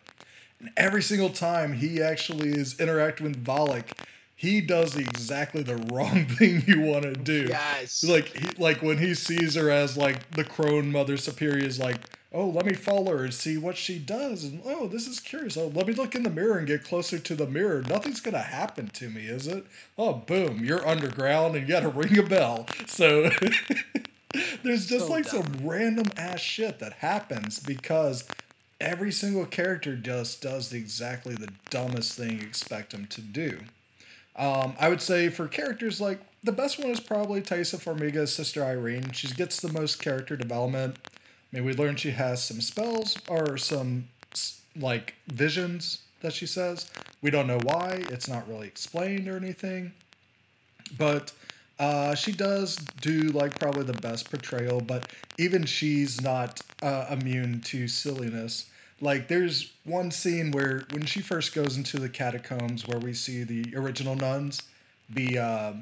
[0.61, 3.91] and every single time he actually is interacting with Valak,
[4.35, 7.47] he does exactly the wrong thing you want to do.
[7.49, 8.03] Yes.
[8.03, 11.97] Like he, like when he sees her as like the crone mother superior is like,
[12.33, 15.55] oh, let me follow her and see what she does, and oh, this is curious.
[15.57, 17.81] Oh, let me look in the mirror and get closer to the mirror.
[17.83, 19.65] Nothing's gonna happen to me, is it?
[19.97, 22.65] Oh, boom, you're underground and you gotta ring a bell.
[22.87, 23.29] So.
[24.63, 25.43] There's just So like dumb.
[25.43, 28.23] some random ass shit that happens because
[28.81, 33.59] every single character just does exactly the dumbest thing you expect them to do.
[34.35, 38.63] Um, I would say for characters like the best one is probably Taissa Farmiga's sister
[38.63, 39.11] Irene.
[39.11, 40.97] She gets the most character development.
[41.53, 44.07] I mean, we learn she has some spells or some
[44.75, 46.89] like visions that she says.
[47.21, 48.03] We don't know why.
[48.09, 49.93] It's not really explained or anything.
[50.97, 51.31] But
[51.77, 54.81] uh, she does do like probably the best portrayal.
[54.81, 58.65] But even she's not uh, immune to silliness.
[58.99, 63.43] Like there's one scene where when she first goes into the catacombs where we see
[63.43, 64.61] the original nuns
[65.13, 65.73] be uh,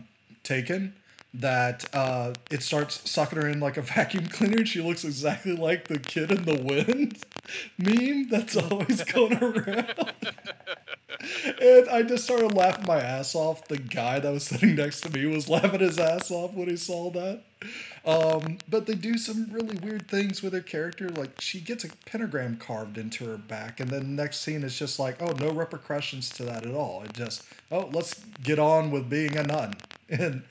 [0.43, 0.95] taken,
[1.33, 4.57] that uh, it starts sucking her in like a vacuum cleaner.
[4.57, 7.17] and She looks exactly like the kid in the wind
[7.77, 10.13] meme that's always going around.
[11.61, 13.67] and I just started laughing my ass off.
[13.67, 16.75] The guy that was sitting next to me was laughing his ass off when he
[16.75, 17.43] saw that.
[18.03, 21.09] Um, but they do some really weird things with her character.
[21.09, 24.97] Like she gets a pentagram carved into her back, and then next scene is just
[24.99, 27.03] like, oh, no repercussions to that at all.
[27.03, 29.75] It just, oh, let's get on with being a nun,
[30.09, 30.41] and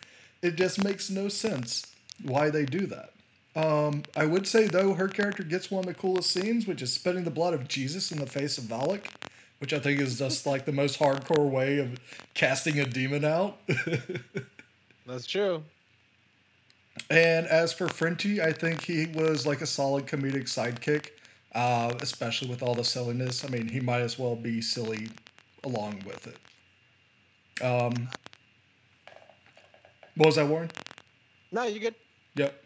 [0.43, 1.87] it just makes no sense
[2.23, 3.13] why they do that.
[3.57, 6.93] Um, I would say though her character gets one of the coolest scenes, which is
[6.93, 9.07] spitting the blood of Jesus in the face of Valak,
[9.59, 11.99] which I think is just like the most hardcore way of
[12.35, 13.59] casting a demon out.
[15.07, 15.65] That's true.
[17.09, 21.09] And as for Frenchie, I think he was like a solid comedic sidekick,
[21.55, 23.45] uh, especially with all the silliness.
[23.45, 25.09] I mean, he might as well be silly
[25.65, 27.65] along with it.
[27.65, 28.09] Um,
[30.21, 30.71] what was that, Warren?
[31.51, 31.95] No, you good.
[32.35, 32.63] Yep.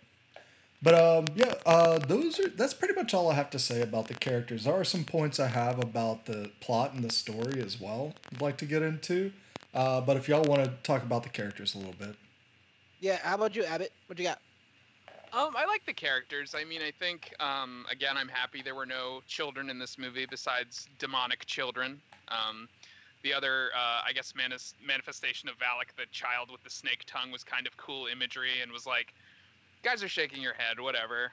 [0.82, 4.08] But um, yeah, uh, those are that's pretty much all I have to say about
[4.08, 4.64] the characters.
[4.64, 8.12] There are some points I have about the plot and the story as well.
[8.32, 9.32] I'd like to get into.
[9.72, 12.16] Uh, but if y'all want to talk about the characters a little bit,
[13.00, 13.18] Yeah.
[13.22, 13.92] How about you, Abbott?
[14.08, 14.40] What you got?
[15.32, 16.56] Um, I like the characters.
[16.56, 20.26] I mean, I think um, again, I'm happy there were no children in this movie
[20.28, 22.00] besides demonic children.
[22.26, 22.68] Um,
[23.24, 27.32] the other, uh, I guess, manis- manifestation of Valak, the child with the snake tongue,
[27.32, 29.14] was kind of cool imagery and was like,
[29.82, 31.32] guys are shaking your head, whatever.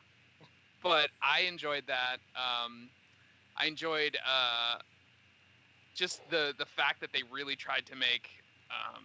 [0.81, 2.17] But I enjoyed that.
[2.35, 2.89] Um,
[3.57, 4.79] I enjoyed uh,
[5.93, 8.29] just the the fact that they really tried to make
[8.71, 9.03] um,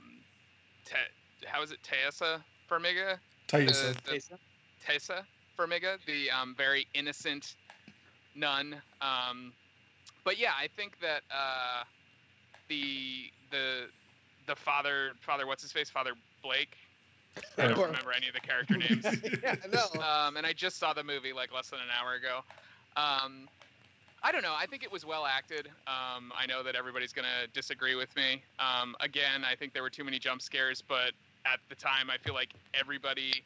[0.86, 3.18] te- how is it Teasa Formiga?
[3.48, 3.94] Taisa.
[4.04, 4.38] The- the-
[4.86, 5.26] Tessa
[5.58, 7.56] Formiga, the um, very innocent
[8.36, 8.80] nun.
[9.00, 9.52] Um,
[10.24, 11.82] but yeah, I think that uh,
[12.68, 13.86] the the
[14.46, 16.76] the father father what's his face father Blake.
[17.58, 19.04] I don't remember any of the character names.
[19.42, 20.00] yeah, no.
[20.00, 22.38] um, and I just saw the movie like less than an hour ago.
[22.96, 23.46] Um,
[24.22, 24.54] I don't know.
[24.56, 25.68] I think it was well acted.
[25.86, 28.42] Um, I know that everybody's gonna disagree with me.
[28.58, 31.12] Um, again, I think there were too many jump scares, but
[31.44, 33.44] at the time, I feel like everybody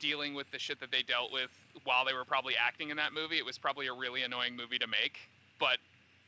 [0.00, 1.50] dealing with the shit that they dealt with
[1.84, 4.78] while they were probably acting in that movie, it was probably a really annoying movie
[4.78, 5.18] to make.
[5.58, 5.78] But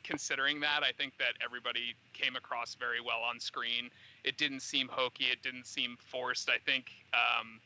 [0.07, 3.91] considering that, I think that everybody came across very well on screen.
[4.25, 5.25] It didn't seem hokey.
[5.25, 6.49] It didn't seem forced.
[6.49, 7.61] I think um,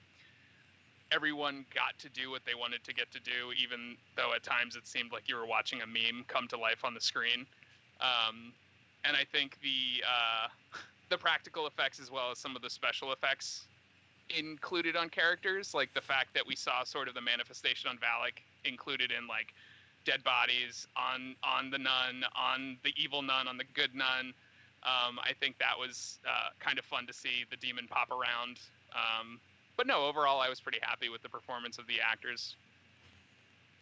[1.13, 4.77] everyone got to do what they wanted to get to do, even though at times
[4.77, 7.47] it seemed like you were watching a meme come to life on the screen.
[8.01, 8.53] Um,
[9.05, 10.49] and I think the uh,
[11.11, 13.67] the practical effects as well as some of the special effects
[14.37, 18.39] included on characters, like the fact that we saw sort of the manifestation on Valak
[18.65, 19.53] included in like
[20.05, 24.33] dead bodies on on the nun, on the evil nun, on the good nun.
[24.83, 28.61] Um, I think that was uh, kind of fun to see the demon pop around.
[28.95, 29.39] Um,
[29.77, 32.55] but no, overall, I was pretty happy with the performance of the actors.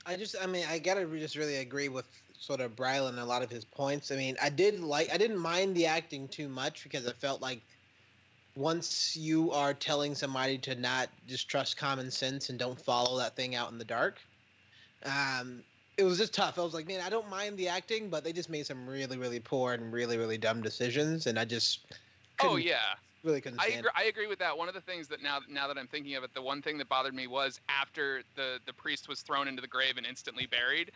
[0.06, 2.06] I just, I mean, I gotta just really agree with
[2.38, 4.10] sort of Brylan a lot of his points.
[4.10, 7.42] I mean, I did like, I didn't mind the acting too much because I felt
[7.42, 7.60] like
[8.56, 13.36] once you are telling somebody to not just trust common sense and don't follow that
[13.36, 14.18] thing out in the dark,
[15.04, 15.62] um,
[15.98, 16.58] it was just tough.
[16.58, 19.18] I was like, man, I don't mind the acting, but they just made some really,
[19.18, 21.80] really poor and really, really dumb decisions, and I just
[22.40, 24.56] Oh couldn't- yeah, really couldn't I agree, I agree with that.
[24.56, 26.78] One of the things that now now that I'm thinking of it, the one thing
[26.78, 30.46] that bothered me was after the the priest was thrown into the grave and instantly
[30.46, 30.92] buried,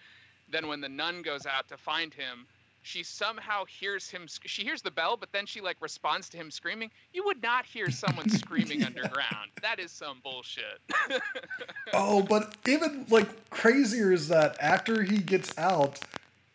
[0.49, 2.47] then when the nun goes out to find him,
[2.83, 4.27] she somehow hears him.
[4.45, 6.91] She hears the bell, but then she like responds to him screaming.
[7.13, 8.87] You would not hear someone screaming Yeah.
[8.87, 9.51] underground.
[9.63, 10.81] That is some bullshit.
[11.95, 15.99] Oh, but even like crazier is that after he gets out,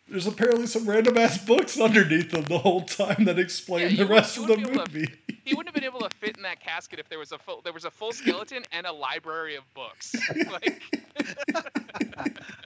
[0.10, 4.06] there's apparently some random ass books underneath him the whole time that explain you the
[4.08, 5.14] rest you of the wouldn't be able to- movie.
[5.46, 7.62] he wouldn't have been able to fit in that casket if there was a full
[7.62, 10.16] there was a full skeleton and a library of books.
[10.52, 10.82] like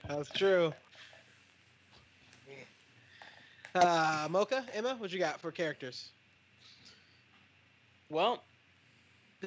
[0.08, 0.72] That's true.
[3.74, 6.10] Uh, Mocha, Emma, what you got for characters?
[8.10, 8.42] Well,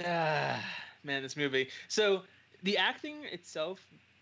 [0.04, 0.60] ah,
[1.04, 1.70] man, this movie.
[1.88, 2.24] So
[2.64, 3.80] the acting itself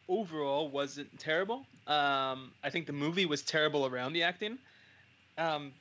[0.09, 1.65] overall wasn't terrible.
[1.87, 4.57] Um, I think the movie was terrible around the acting.
[5.37, 5.71] Um,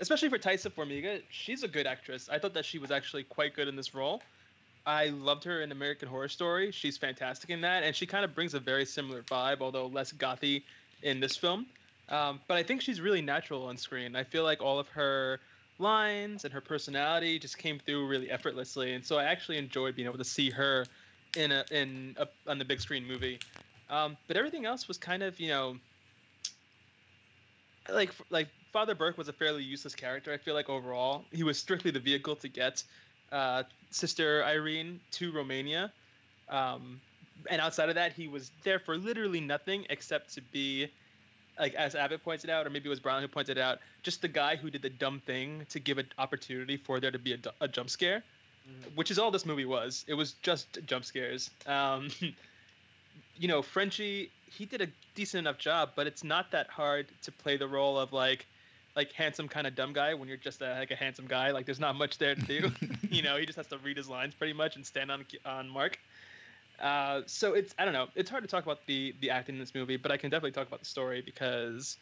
[0.00, 2.28] especially for Taissa Farmiga, she's a good actress.
[2.30, 4.22] I thought that she was actually quite good in this role.
[4.86, 6.72] I loved her in American Horror Story.
[6.72, 10.12] She's fantastic in that, and she kind of brings a very similar vibe, although less
[10.12, 10.62] gothy
[11.02, 11.66] in this film.
[12.08, 14.16] Um, but I think she's really natural on screen.
[14.16, 15.40] I feel like all of her
[15.78, 20.08] lines and her personality just came through really effortlessly, and so I actually enjoyed being
[20.08, 20.86] able to see her
[21.36, 23.38] in a in a, on the big screen movie.
[23.90, 25.76] Um, but everything else was kind of you know
[27.88, 30.32] like like Father Burke was a fairly useless character.
[30.32, 32.82] I feel like overall he was strictly the vehicle to get
[33.32, 35.92] uh, Sister Irene to Romania.
[36.48, 37.00] Um,
[37.50, 40.88] and outside of that, he was there for literally nothing except to be,
[41.58, 44.28] like as Abbott pointed out, or maybe it was Brown who pointed out, just the
[44.28, 47.38] guy who did the dumb thing to give an opportunity for there to be a,
[47.60, 48.22] a jump scare,
[48.94, 50.04] which is all this movie was.
[50.08, 51.50] It was just jump scares.
[51.66, 52.08] Um,
[53.38, 57.32] you know, Frenchie, he did a decent enough job, but it's not that hard to
[57.32, 58.46] play the role of like,
[58.96, 61.52] like handsome kind of dumb guy when you're just a, like a handsome guy.
[61.52, 62.72] Like there's not much there to do.
[63.10, 65.68] you know, he just has to read his lines pretty much and stand on on
[65.68, 65.98] mark.
[66.80, 68.06] Uh, so it's I don't know.
[68.14, 70.52] It's hard to talk about the the acting in this movie, but I can definitely
[70.52, 71.96] talk about the story because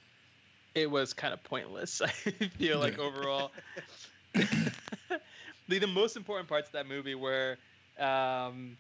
[0.75, 2.03] it was kind of pointless.
[2.05, 3.53] I feel like overall,
[4.35, 7.57] the the most important parts of that movie were
[7.99, 8.77] um,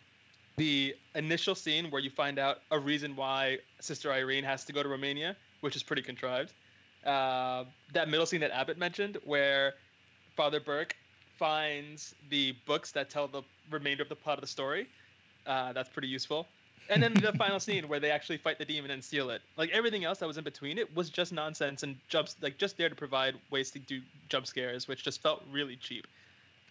[0.56, 4.82] the initial scene where you find out a reason why Sister Irene has to go
[4.82, 6.52] to Romania, which is pretty contrived.
[7.04, 9.74] Uh, that middle scene that Abbott mentioned, where
[10.36, 10.94] Father Burke
[11.38, 14.86] finds the books that tell the remainder of the plot of the story.
[15.46, 16.46] Uh, that's pretty useful.
[16.88, 19.42] And then the final scene where they actually fight the demon and steal it.
[19.56, 22.76] Like everything else that was in between it was just nonsense and jumps, like just
[22.76, 26.06] there to provide ways to do jump scares, which just felt really cheap.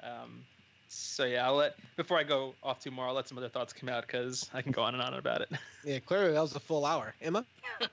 [0.03, 0.43] Um,
[0.87, 3.73] so yeah, I'll let before I go off too more, I'll let some other thoughts
[3.73, 5.49] come out because I can go on and on about it.
[5.83, 7.13] Yeah, clearly that was a full hour.
[7.21, 7.45] Emma?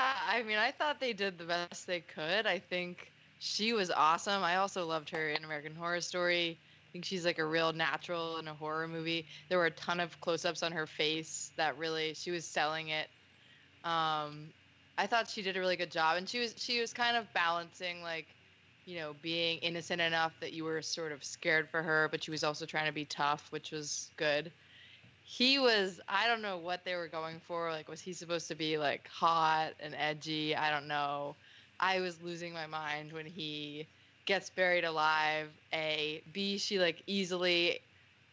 [0.00, 2.46] Uh, I mean, I thought they did the best they could.
[2.46, 4.44] I think she was awesome.
[4.44, 6.56] I also loved her in American Horror Story.
[6.88, 9.26] I think she's like a real natural in a horror movie.
[9.48, 13.08] There were a ton of close-ups on her face that really she was selling it.
[13.84, 14.48] Um,
[14.96, 17.32] I thought she did a really good job, and she was she was kind of
[17.34, 18.26] balancing like,
[18.86, 22.30] you know, being innocent enough that you were sort of scared for her, but she
[22.30, 24.50] was also trying to be tough, which was good
[25.30, 28.54] he was i don't know what they were going for like was he supposed to
[28.54, 31.36] be like hot and edgy i don't know
[31.78, 33.86] i was losing my mind when he
[34.28, 37.80] gets buried alive a b she like easily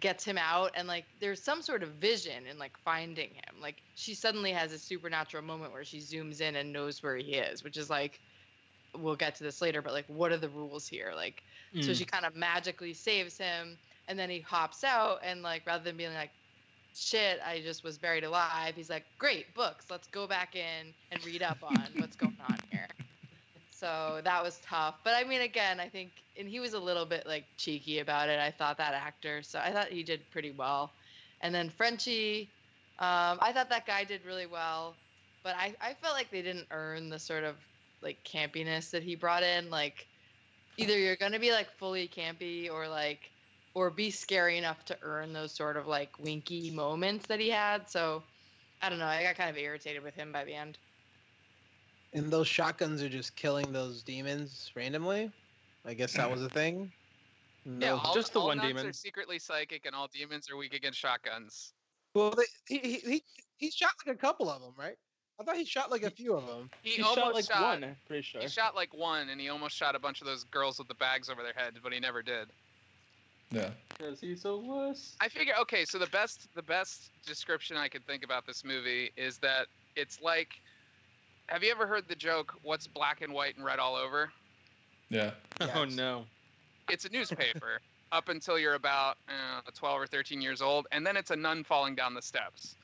[0.02, 3.62] gets him out and like there's some sort of vision in like finding him.
[3.62, 7.36] Like she suddenly has a supernatural moment where she zooms in and knows where he
[7.36, 8.20] is which is like
[8.98, 11.14] we'll get to this later but like what are the rules here?
[11.16, 11.42] Like
[11.80, 11.96] so Mm.
[11.98, 13.78] she kind of magically saves him
[14.10, 16.32] and then he hops out and like rather than being like
[16.94, 21.26] shit i just was buried alive he's like great books let's go back in and
[21.26, 22.75] read up on what's going on here
[23.86, 27.06] so that was tough but i mean again i think and he was a little
[27.06, 30.52] bit like cheeky about it i thought that actor so i thought he did pretty
[30.52, 30.92] well
[31.42, 32.50] and then frenchie
[33.00, 34.94] um, i thought that guy did really well
[35.44, 37.56] but I, I felt like they didn't earn the sort of
[38.02, 40.08] like campiness that he brought in like
[40.78, 43.30] either you're gonna be like fully campy or like
[43.76, 47.90] or be scary enough to earn those sort of like winky moments that he had.
[47.90, 48.24] So
[48.82, 49.06] I don't know.
[49.06, 50.78] I got kind of irritated with him by the end.
[52.14, 55.32] And those shotguns are just killing those demons randomly?
[55.86, 56.92] I guess that was a thing?
[57.66, 57.98] Yeah, No.
[57.98, 58.88] all, just the all one nuns demon.
[58.88, 61.74] are secretly psychic, and all demons are weak against shotguns.
[62.14, 63.24] Well, they, he, he, he,
[63.58, 64.96] he shot like a couple of them, right?
[65.40, 66.70] I thought he shot like a few of them.
[66.82, 68.42] He, He almost shot like shot, one, pretty sure.
[68.42, 70.94] He shot like one, and he almost shot a bunch of those girls with the
[70.96, 72.48] bags over their heads, but he never did.
[73.52, 73.72] Yeah.
[73.90, 75.16] Because he's a wuss.
[75.20, 79.12] I figure okay, so the best the best description I could think about this movie
[79.18, 80.50] is that it's like
[81.48, 84.32] have you ever heard the joke what's black and white and red all over?
[85.10, 85.32] Yeah.
[85.74, 86.26] Oh no.
[86.90, 87.80] It's a newspaper
[88.12, 91.64] up until you're about uh, 12 or 13 years old and then it's a nun
[91.64, 92.76] falling down the steps.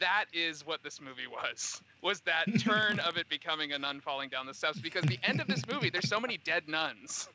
[0.00, 1.80] That is what this movie was.
[2.02, 5.40] Was that turn of it becoming a nun falling down the steps because the end
[5.40, 7.28] of this movie there's so many dead nuns.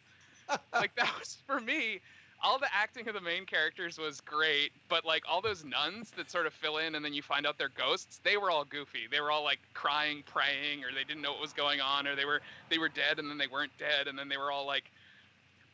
[0.74, 2.02] like that was for me
[2.44, 6.30] all the acting of the main characters was great but like all those nuns that
[6.30, 9.08] sort of fill in and then you find out they're ghosts they were all goofy.
[9.10, 12.16] They were all like crying praying or they didn't know what was going on or
[12.16, 14.66] they were they were dead and then they weren't dead and then they were all
[14.66, 14.92] like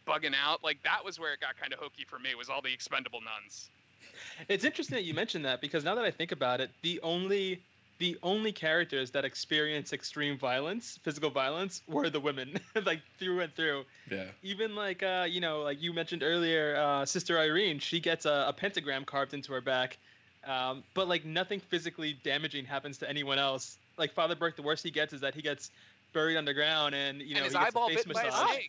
[0.08, 0.64] bugging out.
[0.64, 3.20] Like that was where it got kind of hokey for me was all the expendable
[3.22, 3.70] nuns.
[4.48, 7.62] It's interesting that you mentioned that because now that I think about it, the only
[8.00, 13.54] the only characters that experience extreme violence, physical violence, were the women, like through and
[13.56, 13.86] through.
[14.10, 14.26] Yeah.
[14.42, 18.46] Even like uh, you know, like you mentioned earlier, uh, Sister Irene, she gets a,
[18.50, 19.98] a pentagram carved into her back,
[20.46, 23.78] um, but like nothing physically damaging happens to anyone else.
[23.98, 25.72] Like Father Burke, the worst he gets is that he gets
[26.14, 28.26] buried underground and you know and his he gets eyeball a face bit by a
[28.26, 28.50] massage.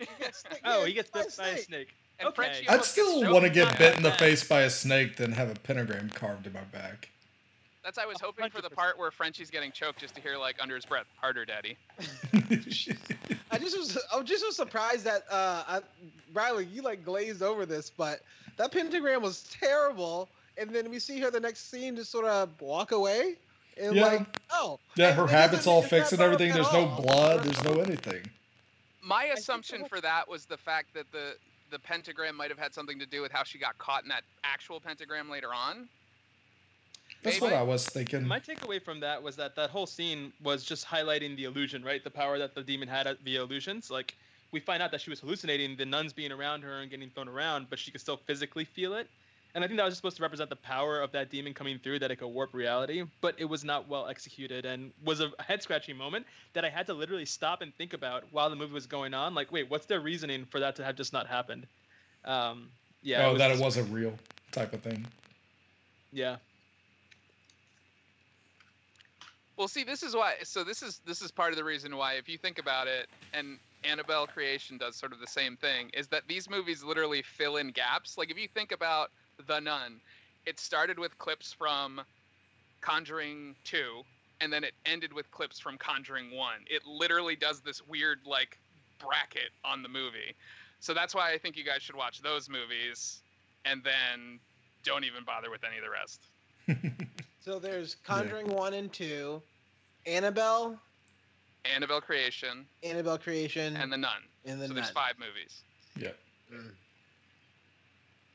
[0.32, 1.94] snake Oh, he gets bit by a snake.
[2.18, 2.64] and Okay.
[2.68, 5.54] I'd still want to get bit in the face by a snake than have a
[5.54, 7.10] pentagram carved in my back.
[7.84, 10.56] That's i was hoping for the part where frenchie's getting choked just to hear like
[10.60, 11.76] under his breath harder daddy
[13.50, 15.80] I just was I was just was surprised that uh I,
[16.32, 18.20] Riley, you like glazed over this, but
[18.56, 20.28] that pentagram was terrible.
[20.56, 23.36] And then we see her the next scene just sort of walk away.
[23.76, 24.06] And Yeah.
[24.06, 24.78] like, oh.
[24.96, 26.50] yeah, her habits all fixed and everything.
[26.50, 27.02] at There's no all.
[27.02, 27.44] blood.
[27.44, 28.22] There's no anything.
[29.02, 31.36] my assumption for that was the fact that the
[31.70, 34.24] the pentagram might have had something to do with how she got caught in that
[34.44, 35.88] actual pentagram later on
[37.22, 37.52] That's Maybe.
[37.52, 38.26] what I was thinking.
[38.26, 42.02] My takeaway from that was that that whole scene was just highlighting the illusion, right?
[42.02, 43.90] The power that the demon had via illusions.
[43.90, 44.14] Like
[44.50, 47.28] we find out that she was hallucinating the nuns being around her and getting thrown
[47.28, 49.08] around, but she could still physically feel it.
[49.54, 51.98] And I think that was supposed to represent the power of that demon coming through,
[51.98, 53.04] that it could warp reality.
[53.20, 56.86] But it was not well executed, and was a head scratching moment that I had
[56.86, 59.34] to literally stop and think about while the movie was going on.
[59.34, 61.66] Like, wait, what's their reasoning for that to have just not happened?
[62.24, 62.68] Um,
[63.02, 63.26] yeah.
[63.26, 64.14] oh, that just- it wasn't real
[64.52, 65.06] type of thing.
[66.12, 66.36] Yeah.
[69.62, 70.34] Well, see, this is why.
[70.42, 73.08] So this is this is part of the reason why, if you think about it,
[73.32, 77.58] and Annabelle Creation does sort of the same thing, is that these movies literally fill
[77.58, 78.18] in gaps.
[78.18, 79.12] Like if you think about
[79.46, 80.00] The Nun,
[80.46, 82.00] it started with clips from
[82.80, 84.02] Conjuring Two,
[84.40, 86.64] and then it ended with clips from Conjuring One.
[86.66, 88.58] It literally does this weird like
[88.98, 90.34] bracket on the movie.
[90.80, 93.20] So that's why I think you guys should watch those movies,
[93.64, 94.40] and then
[94.82, 97.06] don't even bother with any of the rest.
[97.44, 99.42] So there's Conjuring 1 and 2,
[100.06, 100.78] Annabelle,
[101.64, 104.22] Annabelle Creation Annabelle Creation, and The Nun.
[104.44, 105.62] and then so there's five movies.
[105.96, 106.08] Yeah.
[106.52, 106.70] Mm.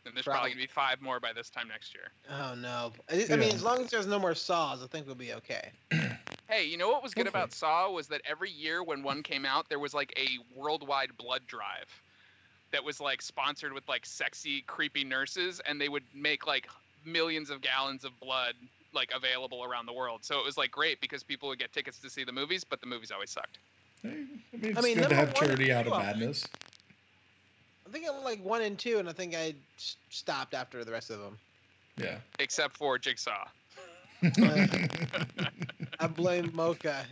[0.05, 0.49] And there's probably Probably.
[0.51, 2.05] gonna be five more by this time next year.
[2.29, 2.93] Oh no!
[3.09, 3.35] I, I Yeah.
[3.35, 5.71] mean, as long as there's no more saws, I think we'll be okay.
[6.49, 7.41] Hey, you know what was good Hopefully.
[7.43, 11.09] about Saw was that every year when one came out, there was like a worldwide
[11.17, 11.89] blood drive
[12.71, 16.69] that was like sponsored with like sexy, creepy nurses, and they would make like
[17.03, 18.53] millions of gallons of blood
[18.97, 20.25] like available around the world.
[20.25, 22.81] So it was like great because people would get tickets to see the movies, but
[22.81, 23.59] the movies always sucked.
[24.03, 26.17] Hey, I mean, it's mean, good to have charity out of I think.
[26.17, 26.45] madness.
[27.87, 29.53] I think I'm like one and two, and I think I
[30.09, 31.37] stopped after the rest of them.
[31.95, 32.17] Yeah.
[32.39, 33.47] Except for Jigsaw.
[34.23, 37.05] I blame Mocha.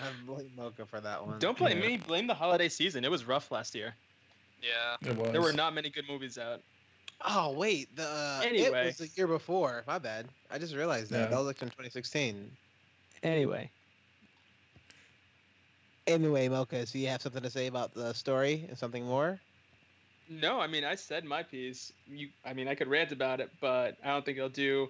[0.00, 1.38] I blame Mocha for that one.
[1.38, 1.88] Don't blame Yeah.
[1.88, 1.96] me.
[1.98, 3.04] Blame the holiday season.
[3.04, 3.94] It was rough last year.
[4.62, 5.10] Yeah.
[5.10, 5.32] it was.
[5.32, 6.60] There were not many good movies out.
[7.24, 9.84] Oh wait, the uh, it was the year before.
[9.86, 10.26] My bad.
[10.50, 11.26] I just realized that Yeah.
[11.26, 12.50] that was like in 2016.
[13.22, 13.70] Anyway.
[16.06, 19.38] Anyway, Mocha, so you have something to say about the story and something more?
[20.28, 21.92] No, I mean I said my piece.
[22.06, 24.88] You, I mean I could rant about it, but I don't think it'll do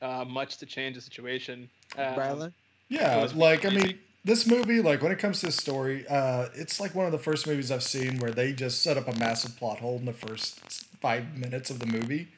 [0.00, 1.68] uh, much to change the situation.
[1.98, 2.52] Um, Brylan?
[2.88, 6.06] Yeah, It was like I mean, this movie, like when it comes to the story,
[6.08, 9.08] uh, it's like one of the first movies I've seen where they just set up
[9.08, 12.28] a massive plot hole in the first five minutes of the movie,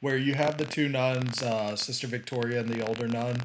[0.00, 3.42] where you have the two nuns, uh, Sister Victoria and the older nun,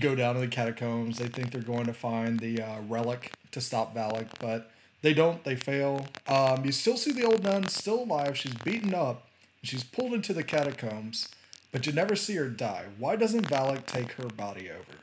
[0.00, 1.18] go down to the catacombs.
[1.18, 4.70] They think they're going to find the uh, relic to stop Valak, but
[5.02, 5.42] they don't.
[5.44, 6.06] They fail.
[6.26, 8.36] Um, you still see the old nun still alive.
[8.36, 9.26] She's beaten up.
[9.62, 11.28] She's pulled into the catacombs,
[11.72, 12.86] but you never see her die.
[12.98, 14.98] Why doesn't Valak take her body over?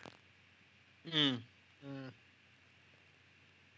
[1.17, 1.37] mm,
[1.85, 2.11] Mm.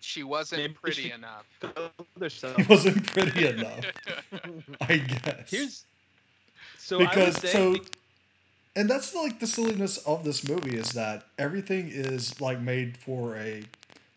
[0.05, 1.45] She wasn't Maybe pretty she- enough.
[1.59, 1.89] go
[2.21, 2.55] yourself.
[2.57, 3.85] He wasn't pretty enough,
[4.81, 5.49] I guess.
[5.49, 5.83] Here's
[6.77, 7.75] so I would because say so,
[8.75, 13.35] and that's like the silliness of this movie is that everything is like made for
[13.35, 13.63] a,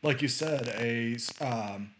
[0.02, 1.92] like you said, a um,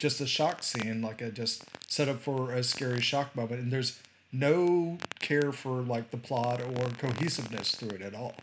[0.00, 3.72] just a shock scene, like a just set up for a scary shock moment, and
[3.72, 4.00] there's
[4.32, 8.34] no care for like the plot or cohesiveness through it at all.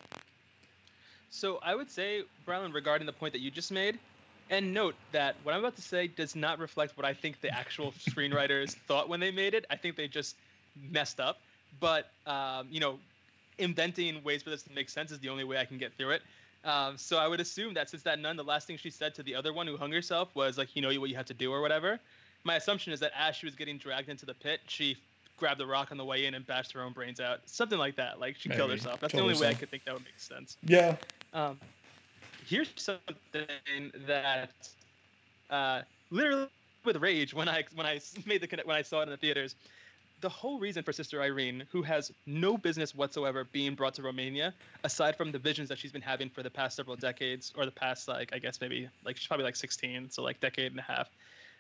[1.29, 3.99] So I would say, Brylan, regarding the point that you just made,
[4.49, 7.53] and note that what I'm about to say does not reflect what I think the
[7.53, 9.65] actual screenwriters thought when they made it.
[9.69, 10.35] I think they just
[10.91, 11.39] messed up.
[11.79, 12.99] But um, you know,
[13.57, 16.11] inventing ways for this to make sense is the only way I can get through
[16.11, 16.21] it.
[16.65, 19.23] Um, so I would assume that since that nun, the last thing she said to
[19.23, 21.51] the other one who hung herself was like, "You know what you have to do"
[21.51, 21.99] or whatever.
[22.43, 24.97] My assumption is that as she was getting dragged into the pit, she
[25.37, 27.95] grabbed the rock on the way in and bashed her own brains out, something like
[27.95, 28.19] that.
[28.19, 28.99] Like she killed herself.
[28.99, 30.57] That's Killed the only way I could think that would make sense.
[30.63, 30.95] Yeah,
[31.33, 31.59] Um,
[32.47, 34.51] here's something that
[35.49, 36.47] uh, literally
[36.85, 39.55] with rage when I when I made the when I saw it in the theaters.
[40.19, 44.51] The whole reason for Sister Irene, who has no business whatsoever being brought to Romania,
[44.83, 47.71] aside from the visions that she's been having for the past several decades, or the
[47.71, 50.83] past like I guess maybe like she's probably like 16, so like decade and a
[50.83, 51.07] half,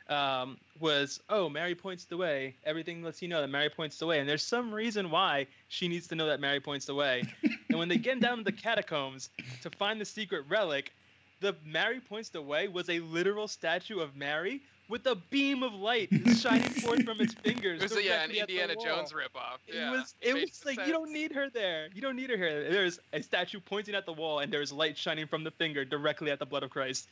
[0.09, 2.55] um, was oh Mary points the way.
[2.65, 5.87] Everything lets you know that Mary points the way, and there's some reason why she
[5.87, 7.23] needs to know that Mary points the way.
[7.69, 9.29] and when they get down to the catacombs
[9.61, 10.93] to find the secret relic,
[11.41, 15.73] the Mary points the way was a literal statue of Mary with a beam of
[15.73, 17.81] light shining forth from its fingers.
[17.81, 18.75] It was a, yeah, an directly at Indiana.
[18.81, 19.57] Jones ripoff.
[19.67, 20.87] It Yeah, was it makes was like sense.
[20.87, 21.89] you don't need her there.
[21.93, 22.71] You don't need her here.
[22.71, 26.31] There's a statue pointing at the wall and there's light shining from the finger directly
[26.31, 27.07] at the blood of Christ.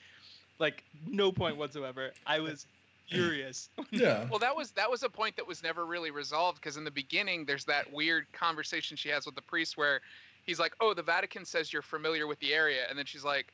[0.57, 2.11] Like no point whatsoever.
[2.25, 2.65] I was
[3.09, 3.69] furious.
[3.91, 4.25] yeah.
[4.29, 6.91] Well, that was that was a point that was never really resolved because in the
[6.91, 10.01] beginning there's that weird conversation she has with the priest where
[10.45, 13.47] he's like, "Oh, the Vatican says you're familiar with the area," and then she's like,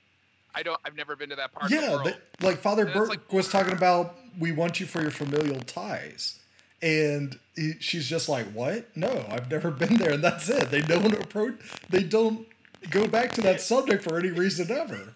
[0.56, 0.80] "I don't.
[0.86, 3.32] I've never been to that part of the Yeah, world." but, like Father Burke like-
[3.34, 6.38] was talking about, we want you for your familial ties.
[6.84, 8.96] And he, she's just like, "What?
[8.98, 10.72] No, I've never been there." And that's it.
[10.72, 11.60] They don't approach.
[11.90, 12.48] They don't
[12.90, 15.14] go back to that subject for any reason ever.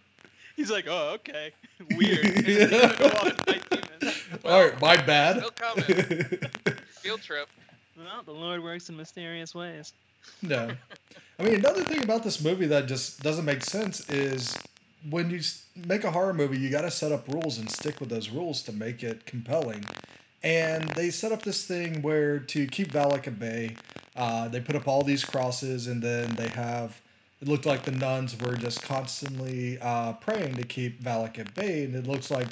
[0.56, 1.52] He's like, oh okay,
[1.98, 2.24] weird.
[4.02, 4.46] And he's gonna go off and fight demons.
[4.46, 5.38] All right, my bad.
[5.38, 6.39] Still coming.
[6.89, 7.48] Field trip.
[7.98, 9.93] Well, the Lord works in mysterious ways.
[10.41, 10.72] no,
[11.39, 14.58] I mean another thing about this movie that just doesn't make sense is
[15.10, 15.39] when you
[15.88, 18.64] make a horror movie, you got to set up rules and stick with those rules
[18.64, 19.86] to make it compelling.
[20.43, 23.76] And they set up this thing where to keep Valak at bay,
[24.16, 27.02] uh, they put up all these crosses, and then they have.
[27.41, 31.84] It looked like the nuns were just constantly uh, praying to keep Valak at bay,
[31.84, 32.48] and it looks like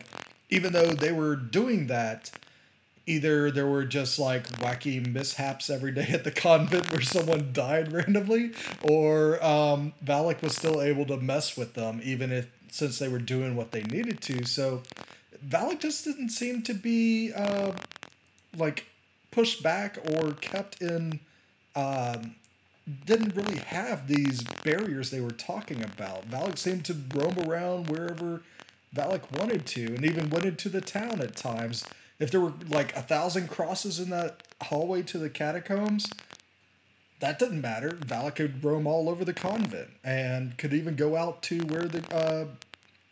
[0.53, 2.29] even though they were doing that,
[3.07, 7.91] either there were just like wacky mishaps every day at the convent where someone died
[7.91, 8.51] randomly,
[8.83, 13.19] or um, Valak was still able to mess with them even if since they were
[13.19, 14.45] doing what they needed to.
[14.45, 14.83] So
[15.47, 17.71] Valak just didn't seem to be uh,
[18.55, 18.85] like
[19.31, 21.19] pushed back or kept in.
[21.75, 22.35] Um,
[23.05, 26.29] didn't really have these barriers they were talking about.
[26.29, 28.43] Valak seemed to roam around wherever
[28.93, 31.83] Valak wanted to, and even went into the town at times.
[32.19, 36.09] If there were like a thousand crosses in that hallway to the catacombs,
[37.19, 37.91] that didn't matter.
[37.91, 42.15] Valak could roam all over the convent and could even go out to where the
[42.15, 42.45] uh,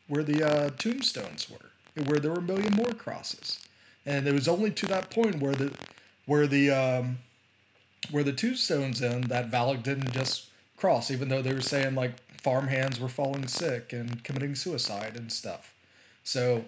[0.07, 3.65] where the uh, tombstones were, where there were a million more crosses.
[4.05, 5.71] And it was only to that point where the
[6.25, 7.19] where the um,
[8.09, 12.13] where the tombstones end that Valak didn't just cross, even though they were saying like
[12.41, 15.73] farmhands were falling sick and committing suicide and stuff.
[16.23, 16.65] So,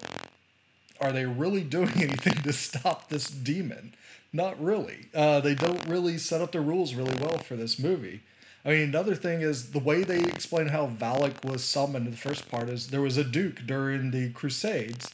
[1.01, 3.95] are they really doing anything to stop this demon?
[4.31, 5.07] Not really.
[5.13, 8.21] Uh, they don't really set up the rules really well for this movie.
[8.65, 12.17] I mean, another thing is the way they explain how Valak was summoned in the
[12.17, 15.11] first part is there was a duke during the Crusades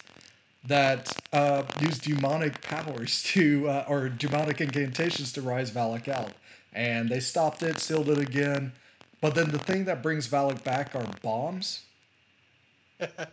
[0.65, 6.33] that uh, used demonic powers to, uh, or demonic incantations to rise Valak out.
[6.71, 8.73] And they stopped it, sealed it again.
[9.21, 11.81] But then the thing that brings Valak back are bombs.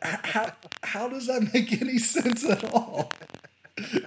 [0.02, 3.12] How, how does that make any sense at all?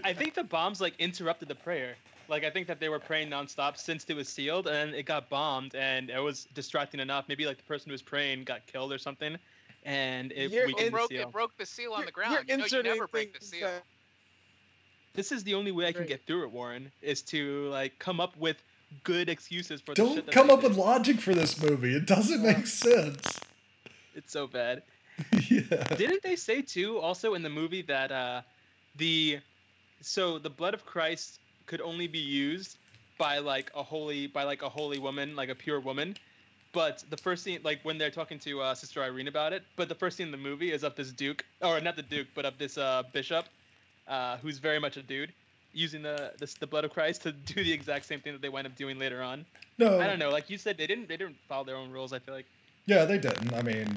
[0.03, 1.95] I think the bombs like interrupted the prayer.
[2.27, 5.29] Like I think that they were praying nonstop since it was sealed, and it got
[5.29, 7.25] bombed, and it was distracting enough.
[7.27, 9.35] Maybe like the person who was praying got killed or something,
[9.83, 11.21] and it You're It broke, seal.
[11.27, 12.33] it broke the seal on the You're- ground.
[12.47, 13.67] You're You know, you never break the seal.
[13.67, 13.83] that-
[15.13, 16.09] This is the only way I can Right.
[16.09, 18.57] get through it, Warren, is to like come up with
[19.03, 20.69] good excuses for Don't come up did.
[20.69, 21.95] with logic for this movie.
[21.95, 23.39] It doesn't make sense.
[24.15, 24.83] It's so bad.
[25.49, 25.83] yeah.
[25.97, 28.41] Didn't they say too also in the movie that uh
[28.95, 29.39] the
[30.01, 32.77] so the blood of Christ could only be used
[33.17, 36.15] by like a holy by like a holy woman, like a pure woman.
[36.71, 39.89] But the first scene, like when they're talking to uh, Sister Irene about it, but
[39.89, 42.45] the first scene in the movie is of this duke, or not the duke, but
[42.45, 43.45] of this uh, bishop,
[44.07, 45.33] uh, who's very much a dude,
[45.73, 48.49] using the this, the blood of Christ to do the exact same thing that they
[48.49, 49.45] wind up doing later on.
[49.77, 49.99] No.
[49.99, 52.11] I don't know, like you said, they didn't they didn't follow their own rules.
[52.13, 52.45] I feel like
[52.85, 53.53] Yeah, they didn't.
[53.53, 53.87] I mean,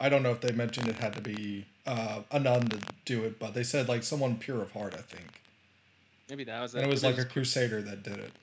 [0.00, 3.24] I don't know if they mentioned it had to be uh, a nun to do
[3.24, 5.40] it, but they said like someone pure of heart, I think.
[6.30, 6.78] Maybe that was it.
[6.78, 8.30] And it was like a There's- crusader that did it.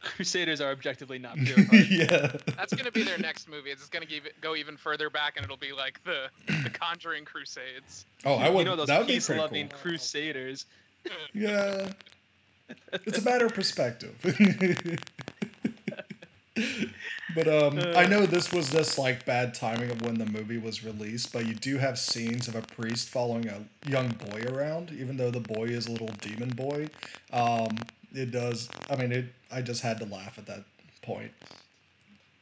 [0.00, 1.58] Crusaders are objectively not pure.
[1.90, 2.30] yeah.
[2.56, 3.70] That's gonna be their next movie.
[3.70, 6.28] It's gonna give go even further back, and it'll be like the
[6.62, 8.06] the Conjuring Crusades.
[8.24, 8.60] Oh, I would.
[8.60, 9.78] you know those that would be pretty peace-loving cool.
[9.80, 10.66] crusaders.
[11.32, 11.92] Yeah.
[12.92, 14.14] It's a matter of perspective.
[17.34, 20.84] but um, I know this was just like bad timing of when the movie was
[20.84, 25.16] released, but you do have scenes of a priest following a young boy around, even
[25.16, 26.88] though the boy is a little demon boy.
[27.32, 27.78] Um,
[28.14, 28.68] it does.
[28.90, 29.26] I mean, it.
[29.50, 30.64] I just had to laugh at that
[31.02, 31.32] point,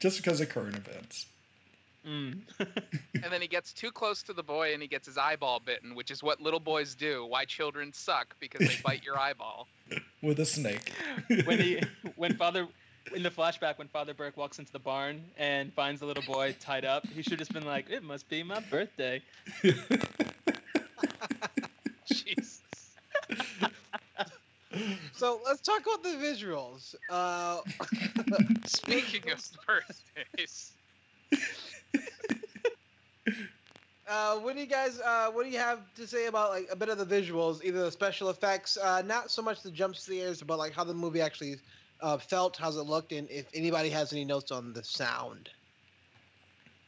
[0.01, 1.27] just because of current events.
[2.07, 2.41] Mm.
[3.23, 5.97] And then he gets too close to the boy, and he gets his eyeball bitten,
[5.97, 7.25] which is what little boys do.
[7.27, 9.67] Why children suck because they bite your eyeball.
[10.23, 10.93] With a snake.
[11.45, 11.83] when he,
[12.17, 12.69] when Father,
[13.15, 16.55] in the flashback, when Father Burke walks into the barn and finds the little boy
[16.61, 19.23] tied up, he should have just been like, "It must be my birthday."
[22.13, 22.63] Jesus.
[25.15, 26.95] So let's talk about the visuals.
[27.09, 27.61] Uh,
[28.67, 30.73] Speaking of birthdays,
[34.09, 35.01] uh, what do you guys?
[35.01, 37.81] Uh, what do you have to say about like a bit of the visuals, either
[37.81, 41.21] the special effects, uh, not so much the jump scares, but like how the movie
[41.21, 41.57] actually
[42.01, 45.51] uh, felt, how's it looked, and if anybody has any notes on the sound.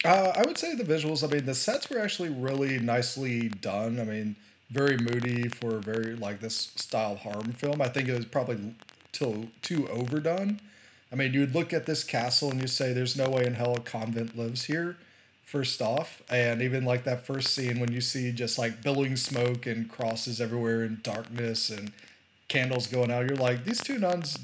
[0.05, 1.25] Uh, I would say the visuals.
[1.25, 3.99] I mean, the sets were actually really nicely done.
[3.99, 4.37] I mean,
[4.71, 7.83] very moody for very like this style horror film.
[7.83, 8.75] I think it was probably
[9.13, 10.61] too too overdone.
[11.13, 13.77] I mean, you'd look at this castle and you say, "There's no way in hell
[13.77, 14.97] a convent lives here."
[15.45, 19.65] First off, and even like that first scene when you see just like billowing smoke
[19.67, 21.93] and crosses everywhere and darkness and
[22.49, 24.39] candles going out, you're like, these two nuns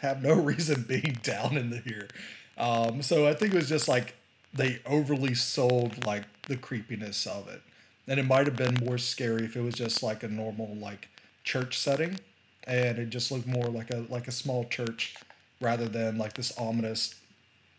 [0.00, 2.08] have no reason being down in the here.
[2.56, 4.14] Um, so I think it was just like
[4.54, 7.62] they overly sold like the creepiness of it.
[8.08, 11.08] And it might have been more scary if it was just like a normal like
[11.44, 12.18] church setting
[12.64, 15.14] and it just looked more like a like a small church
[15.62, 17.14] rather than like this ominous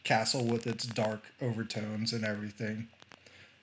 [0.03, 2.88] castle with its dark overtones and everything.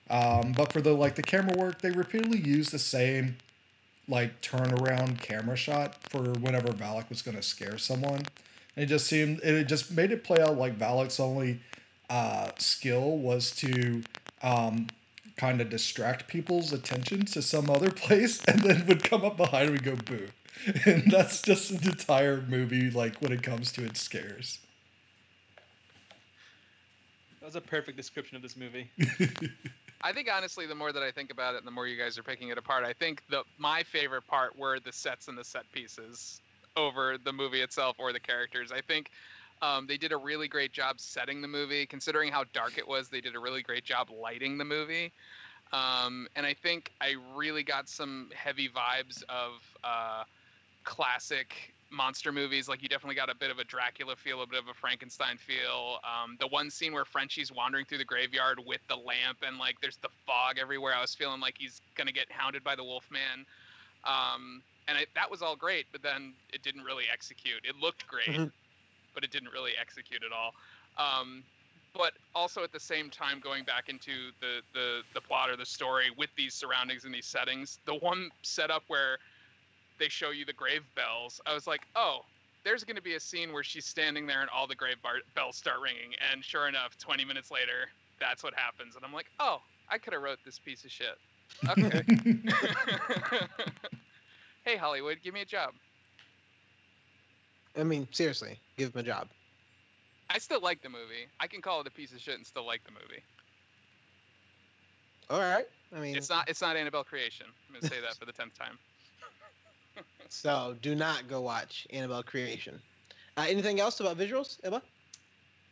[0.09, 3.37] Um, but for the like the camera work, they repeatedly used the same
[4.07, 8.21] like turnaround camera shot for whenever Valak was going to scare someone.
[8.75, 11.59] And it just seemed it just made it play out like Valak's only
[12.09, 14.03] uh, skill was to
[14.43, 14.87] um,
[15.37, 19.69] kind of distract people's attention to some other place, and then would come up behind
[19.69, 20.27] him and go boo.
[20.85, 24.59] And that's just an entire movie, like when it comes to its scares.
[27.39, 28.89] That was a perfect description of this movie.
[30.03, 32.17] I think honestly, the more that I think about it, and the more you guys
[32.17, 35.43] are picking it apart, I think the my favorite part were the sets and the
[35.43, 36.41] set pieces
[36.75, 38.71] over the movie itself or the characters.
[38.71, 39.11] I think
[39.61, 43.09] um, they did a really great job setting the movie, considering how dark it was.
[43.09, 45.11] They did a really great job lighting the movie,
[45.73, 49.53] um, and I think I really got some heavy vibes of
[49.83, 50.23] uh,
[50.83, 52.69] classic monster movies.
[52.69, 55.37] Like you definitely got a bit of a Dracula feel, a bit of a Frankenstein
[55.37, 55.99] feel.
[56.03, 59.79] Um, the one scene where Frenchie's wandering through the graveyard with the lamp and like
[59.81, 60.95] there's the fog everywhere.
[60.95, 63.45] I was feeling like he's gonna get hounded by the Wolfman.
[64.05, 67.63] Um, and it, that was all great, but then it didn't really execute.
[67.63, 68.51] It looked great, Mhm.
[69.13, 70.55] but it didn't really execute at all.
[70.97, 71.43] Um,
[71.93, 75.65] but also at the same time, going back into the, the the plot or the
[75.65, 79.19] story with these surroundings and these settings, the one setup where
[80.01, 82.21] they show you the grave bells, I was like, oh,
[82.65, 85.21] there's going to be a scene where she's standing there and all the grave bar-
[85.35, 87.87] bells start ringing, and sure enough, 20 minutes later,
[88.19, 91.17] that's what happens, and I'm like, oh, I could have wrote this piece of shit.
[91.69, 92.01] Okay.
[94.65, 95.73] hey Hollywood, give me a job.
[97.77, 99.27] I mean, seriously, give him a job.
[100.29, 101.27] I still like the movie.
[101.39, 103.23] I can call it a piece of shit and still like the movie.
[105.29, 105.65] All right.
[105.95, 106.49] I mean, It's not.
[106.49, 107.47] It's not Annabelle creation.
[107.67, 108.77] I'm gonna say that for the tenth time.
[110.31, 112.81] So do not go watch Annabelle Creation.
[113.37, 114.81] Uh, anything else about visuals, Emma?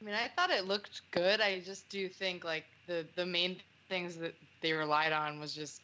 [0.01, 1.41] I mean, I thought it looked good.
[1.41, 3.57] I just do think like the the main
[3.87, 5.81] things that they relied on was just,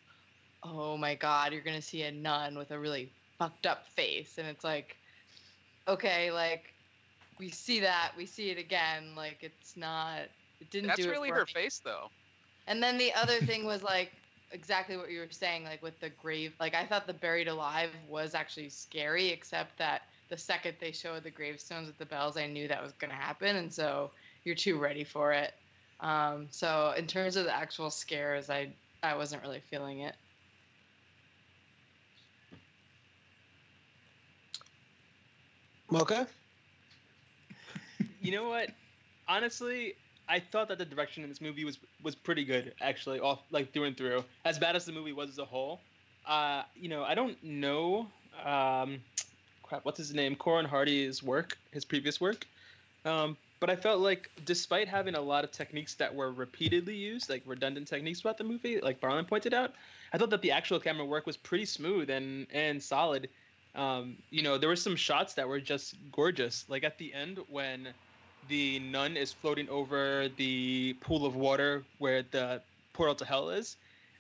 [0.64, 4.48] oh my god, you're gonna see a nun with a really fucked up face, and
[4.48, 4.98] it's like,
[5.88, 6.74] okay, like
[7.40, 9.16] we see that, we see it again.
[9.16, 10.22] Like it's not,
[10.60, 11.54] it didn't That's do really it for her me.
[11.54, 12.10] face, though.
[12.68, 14.12] And then the other thing was like
[14.56, 16.54] exactly what you were saying, like with the grave.
[16.60, 21.24] Like I thought the buried alive was actually scary, except that the second they showed
[21.24, 24.12] the gravestones with the bells, I knew that was gonna happen, and so
[24.46, 25.54] you're too ready for it.
[26.00, 30.16] Um, so in terms of the actual scares, I I wasn't really feeling it.
[35.92, 36.28] Mocha?
[38.22, 38.70] You know what?
[39.28, 39.96] Honestly,
[40.28, 43.72] I thought that the direction in this movie was was pretty good, actually, off like
[43.74, 44.24] through and through.
[44.44, 45.82] As bad as the movie was as a whole,
[46.26, 48.08] uh, you know, I don't know,
[48.44, 49.02] um,
[49.64, 50.36] crap, what's his name?
[50.36, 52.46] Corin Hardy's work, his previous work,
[53.06, 57.30] um, but I felt like despite having a lot of techniques that were repeatedly used,
[57.30, 59.74] like redundant techniques throughout the movie, like Barlin pointed out,
[60.14, 63.30] I thought that the actual camera work was pretty smooth and and solid.
[63.76, 66.66] Um, you know, there were some shots that were just gorgeous.
[66.70, 67.90] Like at the end when
[68.48, 72.62] the nun is floating over the pool of water where the
[72.94, 73.76] portal to hell is,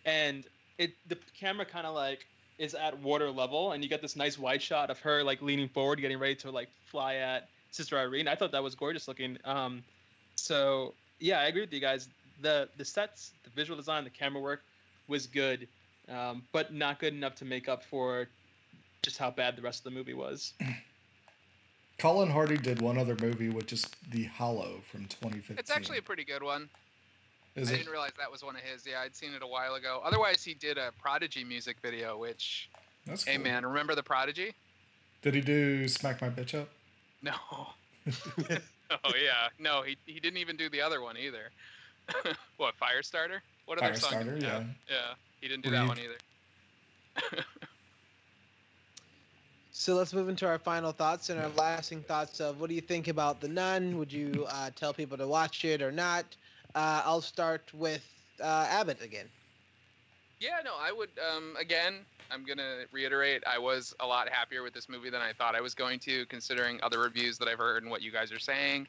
[0.06, 0.46] and
[0.78, 2.26] it the camera kind of like
[2.58, 5.68] is at water level, and you get this nice wide shot of her like leaning
[5.68, 8.28] forward, getting ready to like fly at Sister Irene.
[8.28, 9.38] I thought that was gorgeous looking.
[9.46, 9.84] Um,
[10.36, 12.08] so yeah, I agree with you guys.
[12.42, 14.64] The the sets, the visual design, the camera work
[15.08, 15.68] was good,
[16.10, 18.28] um, but not good enough to make up for
[19.02, 20.54] just how bad the rest of the movie was.
[21.98, 25.58] Corin Hardy did one other movie, which is The Hollow from 2015.
[25.58, 26.70] It's actually a pretty good one.
[27.56, 27.78] Is I it?
[27.78, 28.86] didn't realize that was one of his.
[28.86, 30.02] Yeah, I'd seen it a while ago.
[30.04, 32.70] Otherwise, he did a Prodigy music video, which,
[33.06, 33.44] That's hey cool.
[33.46, 34.54] man, remember the Prodigy?
[35.22, 36.68] Did he do Smack My Bitch Up?
[37.22, 37.34] No.
[38.08, 41.50] oh yeah, no, he he didn't even do the other one either.
[42.58, 43.40] what Firestarter?
[43.66, 44.12] What other song?
[44.12, 44.52] Firestarter, he yeah.
[44.52, 44.66] have?
[44.90, 44.96] Yeah,
[45.40, 47.44] he didn't do Were that you- one either.
[49.78, 52.82] So let's move into our final thoughts and our lasting thoughts of what do you
[52.82, 53.98] think about the Nun?
[53.98, 56.24] Would you uh, tell people to watch it or not?
[56.74, 58.02] Uh, I'll start with
[58.42, 59.26] uh, Abbott again.
[60.40, 61.10] Yeah, no, I would.
[61.20, 63.44] Um, again, I'm gonna reiterate.
[63.46, 66.26] I was a lot happier with this movie than I thought I was going to,
[66.28, 68.88] considering other reviews that I've heard and what you guys are saying.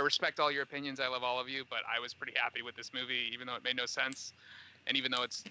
[0.00, 0.98] I respect all your opinions.
[0.98, 3.54] I love all of you, but I was pretty happy with this movie, even though
[3.54, 4.32] it made no sense,
[4.88, 5.44] and even though it's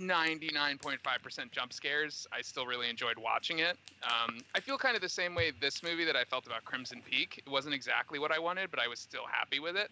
[0.00, 3.76] 99.5% jump scares, I still really enjoyed watching it.
[4.02, 7.02] Um, I feel kind of the same way this movie that I felt about Crimson
[7.08, 7.42] Peak.
[7.44, 9.90] It wasn't exactly what I wanted, but I was still happy with it.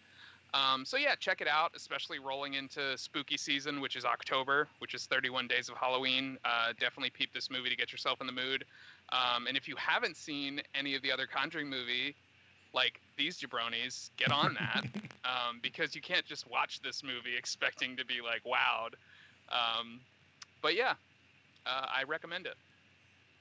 [0.55, 4.95] Um, so yeah, check it out, especially rolling into spooky season, which is October, which
[4.95, 6.39] is 31 days of Halloween.
[6.45, 8.65] Uh, definitely peep this movie to get yourself in the mood.
[9.11, 12.15] Um, and if you haven't seen any of the other Conjuring movie,
[12.75, 14.85] like these jabronis, get on that
[15.25, 18.95] um, because you can't just watch this movie expecting to be like wowed.
[19.51, 20.01] Um,
[20.63, 20.95] but yeah,
[21.67, 22.57] uh, I recommend it.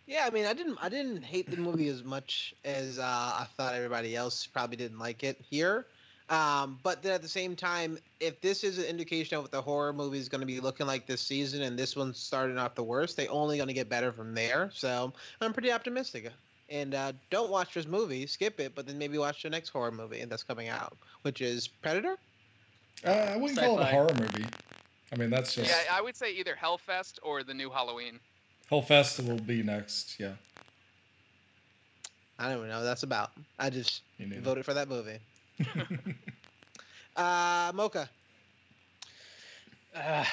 [0.06, 3.46] Yeah, I mean, I didn't, I didn't hate the movie as much as uh, I
[3.58, 5.86] thought everybody else probably didn't like it here.
[6.30, 9.62] Um, but then at the same time, if this is an indication of what the
[9.62, 12.76] horror movie is going to be looking like this season, and this one's starting off
[12.76, 14.70] the worst, they only going to get better from there.
[14.74, 16.32] So I'm pretty optimistic.
[16.70, 19.92] And uh, don't watch this movie, skip it, but then maybe watch the next horror
[19.92, 22.18] movie that's coming out, which is Predator.
[23.06, 24.46] Uh, I wouldn't call it a horror movie.
[25.12, 28.20] I mean, that's just Yeah, I would say either Hellfest or the new Halloween.
[28.72, 30.20] Hellfest will be next.
[30.20, 30.34] Yeah,
[32.38, 33.32] I don't even know what that's about.
[33.58, 35.20] I just voted for that movie.
[37.18, 38.08] Uh, Mocha.
[39.96, 40.24] Uh,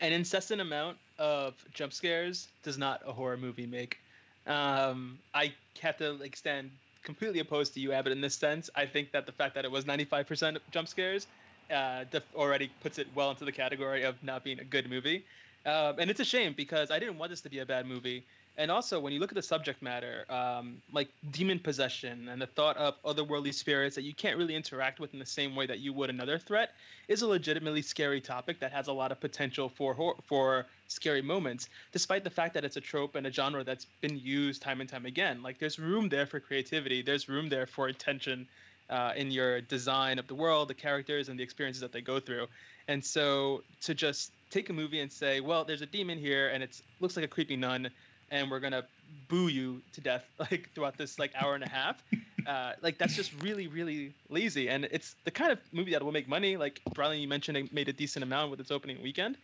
[0.00, 3.98] an incessant amount of jump scares does not a horror movie make.
[4.46, 6.70] Um, I have to like stand
[7.02, 8.68] completely opposed to you, Abbott, in this sense.
[8.74, 11.26] I think that the fact that it was 95% jump scares
[11.70, 15.24] uh, def- already puts it well into the category of not being a good movie.
[15.66, 18.24] Um, and it's a shame because I didn't want this to be a bad movie.
[18.56, 22.46] And also, when you look at the subject matter, um, like demon possession and the
[22.46, 25.80] thought of otherworldly spirits that you can't really interact with in the same way that
[25.80, 26.70] you would another threat,
[27.08, 31.20] is a legitimately scary topic that has a lot of potential for hor- for scary
[31.20, 34.80] moments, despite the fact that it's a trope and a genre that's been used time
[34.80, 35.42] and time again.
[35.42, 38.46] Like there's room there for creativity, there's room there for intention
[38.90, 42.20] uh, in your design of the world, the characters, and the experiences that they go
[42.20, 42.46] through.
[42.88, 46.62] And so to just take a movie and say, well, there's a demon here and
[46.62, 47.90] it looks like a creepy nun,
[48.30, 48.84] and we're gonna
[49.28, 52.02] boo you to death like throughout this like hour and a half
[52.46, 54.68] uh, like that's just really really lazy.
[54.68, 57.72] And it's the kind of movie that will make money like Brian you mentioned it
[57.72, 59.36] made a decent amount with its opening weekend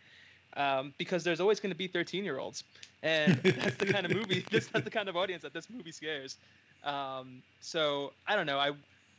[0.57, 2.63] um, because there's always going to be 13 year olds
[3.01, 5.91] and that's the kind of movie this that's the kind of audience that this movie
[5.91, 6.37] scares.
[6.83, 8.71] Um, so I don't know I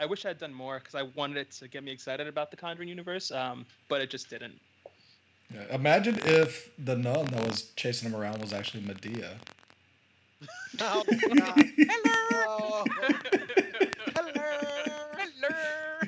[0.02, 2.50] I wish I had done more because I wanted it to get me excited about
[2.50, 4.58] the Conjuring universe um, but it just didn't
[5.54, 9.34] Yeah, Imagine if the nun that was chasing him around was actually Madea.
[10.80, 11.04] Oh,
[11.36, 11.64] God.
[11.78, 12.84] Hello.
[14.16, 14.42] Hello.
[15.18, 16.00] Hello.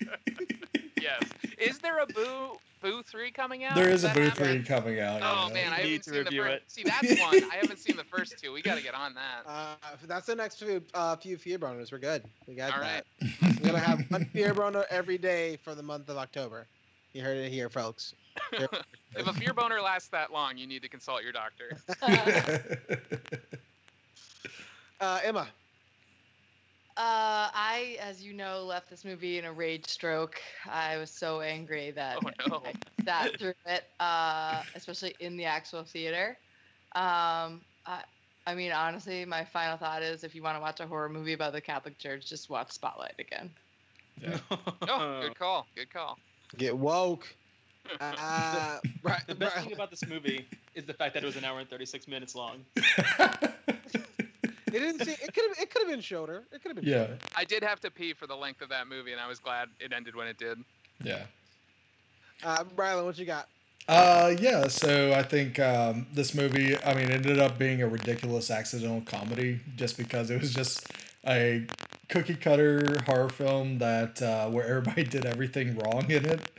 [1.00, 1.22] yes.
[1.56, 3.74] Is there a Boo Boo three coming out?
[3.74, 5.20] There is Does a that Boo 3 coming out.
[5.22, 5.54] Oh yeah.
[5.54, 6.54] man, I Need haven't to seen the review first.
[6.56, 6.62] it.
[6.70, 7.50] See, that's one.
[7.52, 8.52] I haven't seen the first two.
[8.52, 9.42] We got to get on that.
[9.46, 9.74] Uh,
[10.06, 11.90] that's the next few uh, few fear boners.
[11.92, 12.24] We're good.
[12.46, 13.04] We got All that.
[13.20, 13.32] right.
[13.60, 16.66] We're gonna have one fear boner every day for the month of October.
[17.12, 18.14] You heard it here, folks.
[19.16, 21.76] If a fear boner lasts that long, you need to consult your doctor.
[25.00, 25.48] Uh, Emma.
[26.98, 30.40] Uh, I, as you know, left this movie in a rage stroke.
[30.68, 32.62] I was so angry that Oh, no.
[32.66, 36.36] I sat through it, uh, especially in the actual theater.
[36.96, 38.02] Um, I,
[38.48, 41.34] I mean, honestly, my final thought is if you want to watch a horror movie
[41.34, 43.50] about the Catholic Church, just watch Spotlight again.
[44.20, 44.38] Yeah.
[44.88, 45.66] Oh, good call.
[45.76, 46.18] Good call.
[46.56, 47.28] Get woke.
[48.00, 51.44] Uh, right, The best thing about this movie is the fact that it was an
[51.44, 52.62] hour and 36 minutes long.
[54.74, 55.12] It didn't see.
[55.12, 55.58] It could have.
[55.58, 56.44] It could have been shorter.
[56.52, 56.84] It could have been.
[56.84, 57.18] yeah, shorter.
[57.36, 59.68] I did have to pee for the length of that movie, and I was glad
[59.80, 60.58] it ended when it did.
[61.02, 61.22] yeah.
[62.44, 63.48] Uh, Brylan, what you got?
[63.88, 64.68] Uh, yeah.
[64.68, 69.60] So I think um, this movie, I mean, ended up being a ridiculous accidental comedy
[69.76, 70.86] just because it was just
[71.26, 71.66] a
[72.08, 76.50] cookie cutter horror film that uh, where everybody did everything wrong in it,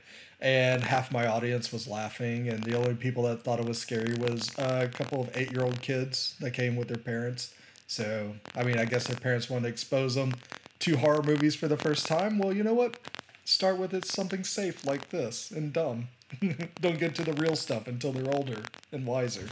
[0.42, 4.14] and half my audience was laughing, and the only people that thought it was scary
[4.20, 7.54] was a couple of eight year old kids that came with their parents.
[7.90, 10.36] So I mean, I guess their parents wanted to expose them
[10.78, 12.38] to horror movies for the first time.
[12.38, 12.98] Well, you know what?
[13.46, 16.10] Start with it something safe like this and dumb.
[16.82, 18.62] Don't get to the real stuff until they're older
[18.92, 19.48] and wiser.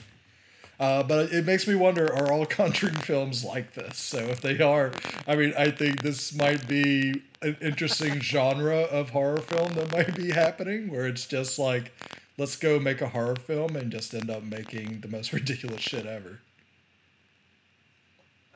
[0.79, 3.97] Uh, but it makes me wonder: Are all Conjuring films like this?
[3.97, 4.91] So if they are,
[5.27, 10.15] I mean, I think this might be an interesting genre of horror film that might
[10.15, 11.91] be happening, where it's just like,
[12.38, 16.05] let's go make a horror film and just end up making the most ridiculous shit
[16.05, 16.41] ever.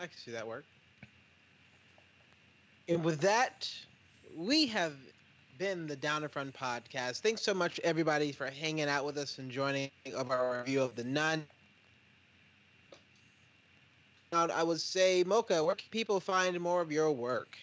[0.02, 0.66] I can see that work.
[2.90, 3.72] And with that,
[4.36, 4.94] we have
[5.60, 7.20] been the Down in Front podcast.
[7.20, 10.96] Thanks so much, everybody, for hanging out with us and joining of our review of
[10.96, 11.46] the Nun.
[14.32, 17.56] Now, I would say, Mocha, where can people find more of your work?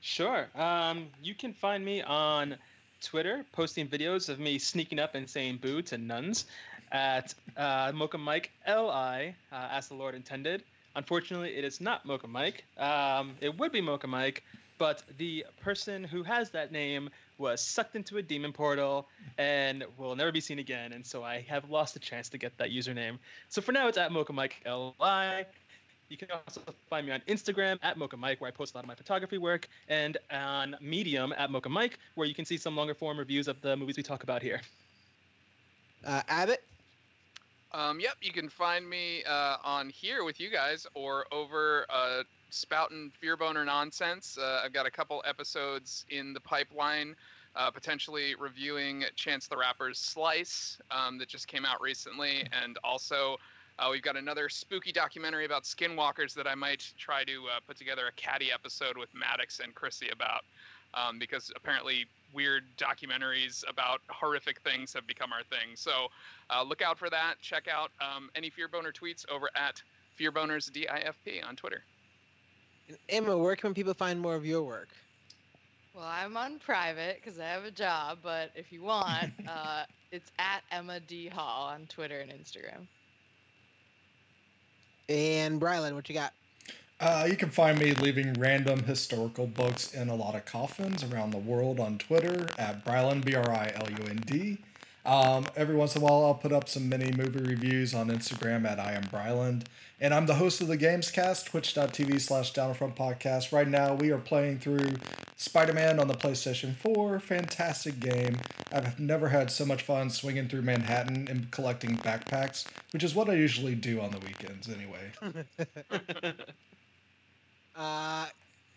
[0.00, 0.48] Sure.
[0.54, 2.56] Um, you can find me on
[3.02, 6.46] Twitter posting videos of me sneaking up and saying boo to nuns
[6.92, 10.64] at uh, Mocha Mike Li, uh, as the Lord intended.
[10.96, 12.64] Unfortunately, it is not Mocha Mike.
[12.78, 14.42] Um, it would be Mocha Mike,
[14.78, 20.16] but the person who has that name was sucked into a demon portal and will
[20.16, 20.94] never be seen again.
[20.94, 23.18] And so I have lost the chance to get that username.
[23.50, 25.44] So for now, it's at Mocha Mike Li.
[26.08, 28.84] You can also find me on Instagram at Mocha Mike, where I post a lot
[28.84, 32.74] of my photography work, and on Medium at Mocha Mike, where you can see some
[32.74, 34.62] longer form reviews of the movies we talk about here.
[36.04, 36.62] Uh, Abbott?
[37.76, 42.22] Um, yep, you can find me uh, on here with you guys or over uh,
[42.48, 44.38] spouting fear boner nonsense.
[44.40, 47.14] Uh, I've got a couple episodes in the pipeline,
[47.54, 53.36] uh, potentially reviewing Chance the Rapper's Slice um, that just came out recently, and also
[53.78, 57.76] uh, we've got another spooky documentary about skinwalkers that I might try to uh, put
[57.76, 60.44] together a caddy episode with Maddox and Chrissy about.
[60.94, 62.06] Um, because apparently
[62.36, 65.74] weird documentaries about horrific things have become our thing.
[65.74, 66.08] So
[66.50, 67.36] uh, look out for that.
[67.40, 69.82] Check out um, any Fear Boner tweets over at
[70.20, 71.82] Fearboners DIFP on Twitter.
[72.88, 74.90] And Emma, where can people find more of your work?
[75.94, 80.30] Well, I'm on private because I have a job, but if you want, uh, it's
[80.38, 82.86] at Emma D Hall on Twitter and Instagram.
[85.08, 86.32] And Brylan, what you got?
[86.98, 91.30] Uh, you can find me leaving random historical books in a lot of coffins around
[91.30, 94.58] the world on Twitter at Bryland, B R I L U N D.
[95.04, 98.66] Um, every once in a while, I'll put up some mini movie reviews on Instagram
[98.66, 99.64] at I am Bryland.
[100.00, 103.52] And I'm the host of the Gamescast, twitch.tv slash Down in Front Podcast.
[103.52, 104.96] Right now, we are playing through
[105.36, 107.20] Spider Man on the PlayStation 4.
[107.20, 108.38] Fantastic game.
[108.72, 113.30] I've never had so much fun swinging through Manhattan and collecting backpacks, which is what
[113.30, 115.12] I usually do on the weekends anyway.
[117.76, 118.26] Uh,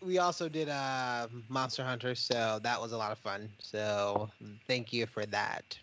[0.02, 3.48] we also did uh, Monster Hunter, so that was a lot of fun.
[3.58, 4.30] So
[4.66, 5.78] thank you for that.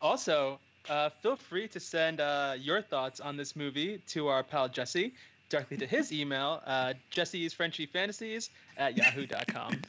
[0.00, 0.58] Also,
[0.88, 5.12] uh, feel free to send uh, your thoughts on this movie to our pal Jesse
[5.48, 9.82] directly to his email, uh, Jesse's Frenchy Fantasies at yahoo.com.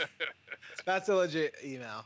[0.86, 2.04] That's a legit email.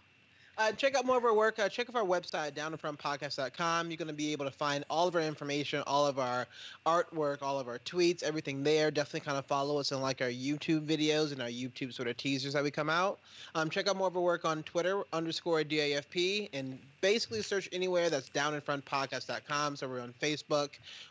[0.63, 1.59] Uh, check out more of our work.
[1.59, 3.91] Uh, check out our website, downinfrontpodcast.com.
[3.91, 6.47] You're going to be able to find all of our information, all of our
[6.87, 8.93] artwork, all of our tweets, everything there.
[8.93, 12.17] Definitely kind of follow us and like our YouTube videos and our YouTube sort of
[12.17, 13.19] teasers that we come out.
[13.57, 18.09] Um, check out more of our work on Twitter, underscore DIFP, and basically search anywhere
[18.09, 19.75] that's downinfrontpodcast.com.
[19.75, 20.69] So we're on Facebook.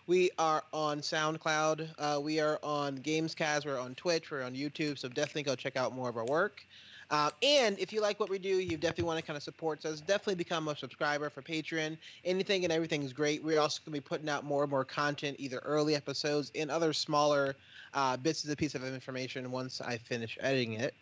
[0.07, 1.89] We are on SoundCloud.
[1.99, 3.65] Uh, we are on Gamescast.
[3.65, 4.31] We're on Twitch.
[4.31, 4.97] We're on YouTube.
[4.97, 6.65] So definitely go check out more of our work.
[7.11, 9.85] Uh, and if you like what we do, you definitely want to kind of support
[9.85, 9.99] us.
[9.99, 11.97] Definitely become a subscriber for Patreon.
[12.23, 13.43] Anything and everything is great.
[13.43, 16.71] We're also going to be putting out more and more content, either early episodes and
[16.71, 17.55] other smaller
[17.93, 20.93] uh, bits of a piece of information once I finish editing it.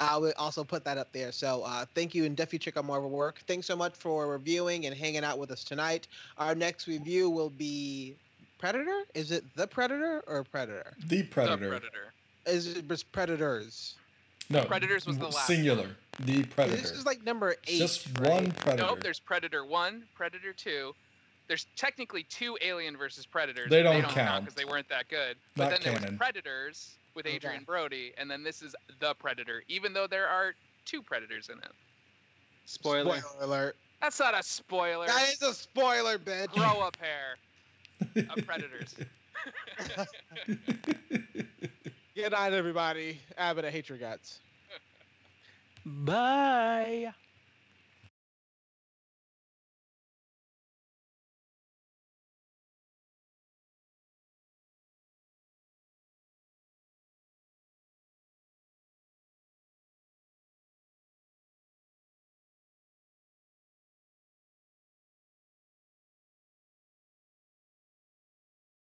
[0.00, 1.32] I will also put that up there.
[1.32, 3.42] So uh, thank you and definitely check out more of our work.
[3.46, 6.08] Thanks so much for reviewing and hanging out with us tonight.
[6.36, 8.14] Our next review will be
[8.58, 9.04] Predator.
[9.14, 10.92] Is it The Predator or Predator?
[11.08, 11.68] The The Predator.
[11.68, 12.12] Predator.
[12.46, 13.94] Is it just Predators?
[14.50, 15.88] No, Predators was the last singular.
[16.20, 16.80] The predator.
[16.80, 17.78] This is like number eight.
[17.78, 18.30] just right?
[18.30, 18.86] one predator.
[18.86, 20.94] Nope, there's Predator 1, Predator 2.
[21.48, 23.68] There's technically two Alien versus Predators.
[23.68, 24.44] They don't they don't count.
[24.44, 25.36] because they weren't that good.
[25.56, 26.12] But Not then there canon.
[26.12, 27.36] was Predators with Okay.
[27.36, 31.58] Adrien Brody, and then this is the Predator, even though there are two Predators in
[31.58, 31.72] it.
[32.64, 33.18] Spoiler.
[33.20, 33.76] Spoiler alert.
[34.00, 35.06] That's not a spoiler.
[35.06, 36.48] That is a spoiler, bitch.
[36.52, 37.36] Grow a pair
[38.30, 38.94] of Predators.
[42.16, 43.18] Good night, everybody.
[43.36, 44.38] Abbott, I hate your guts.
[45.84, 47.12] Bye.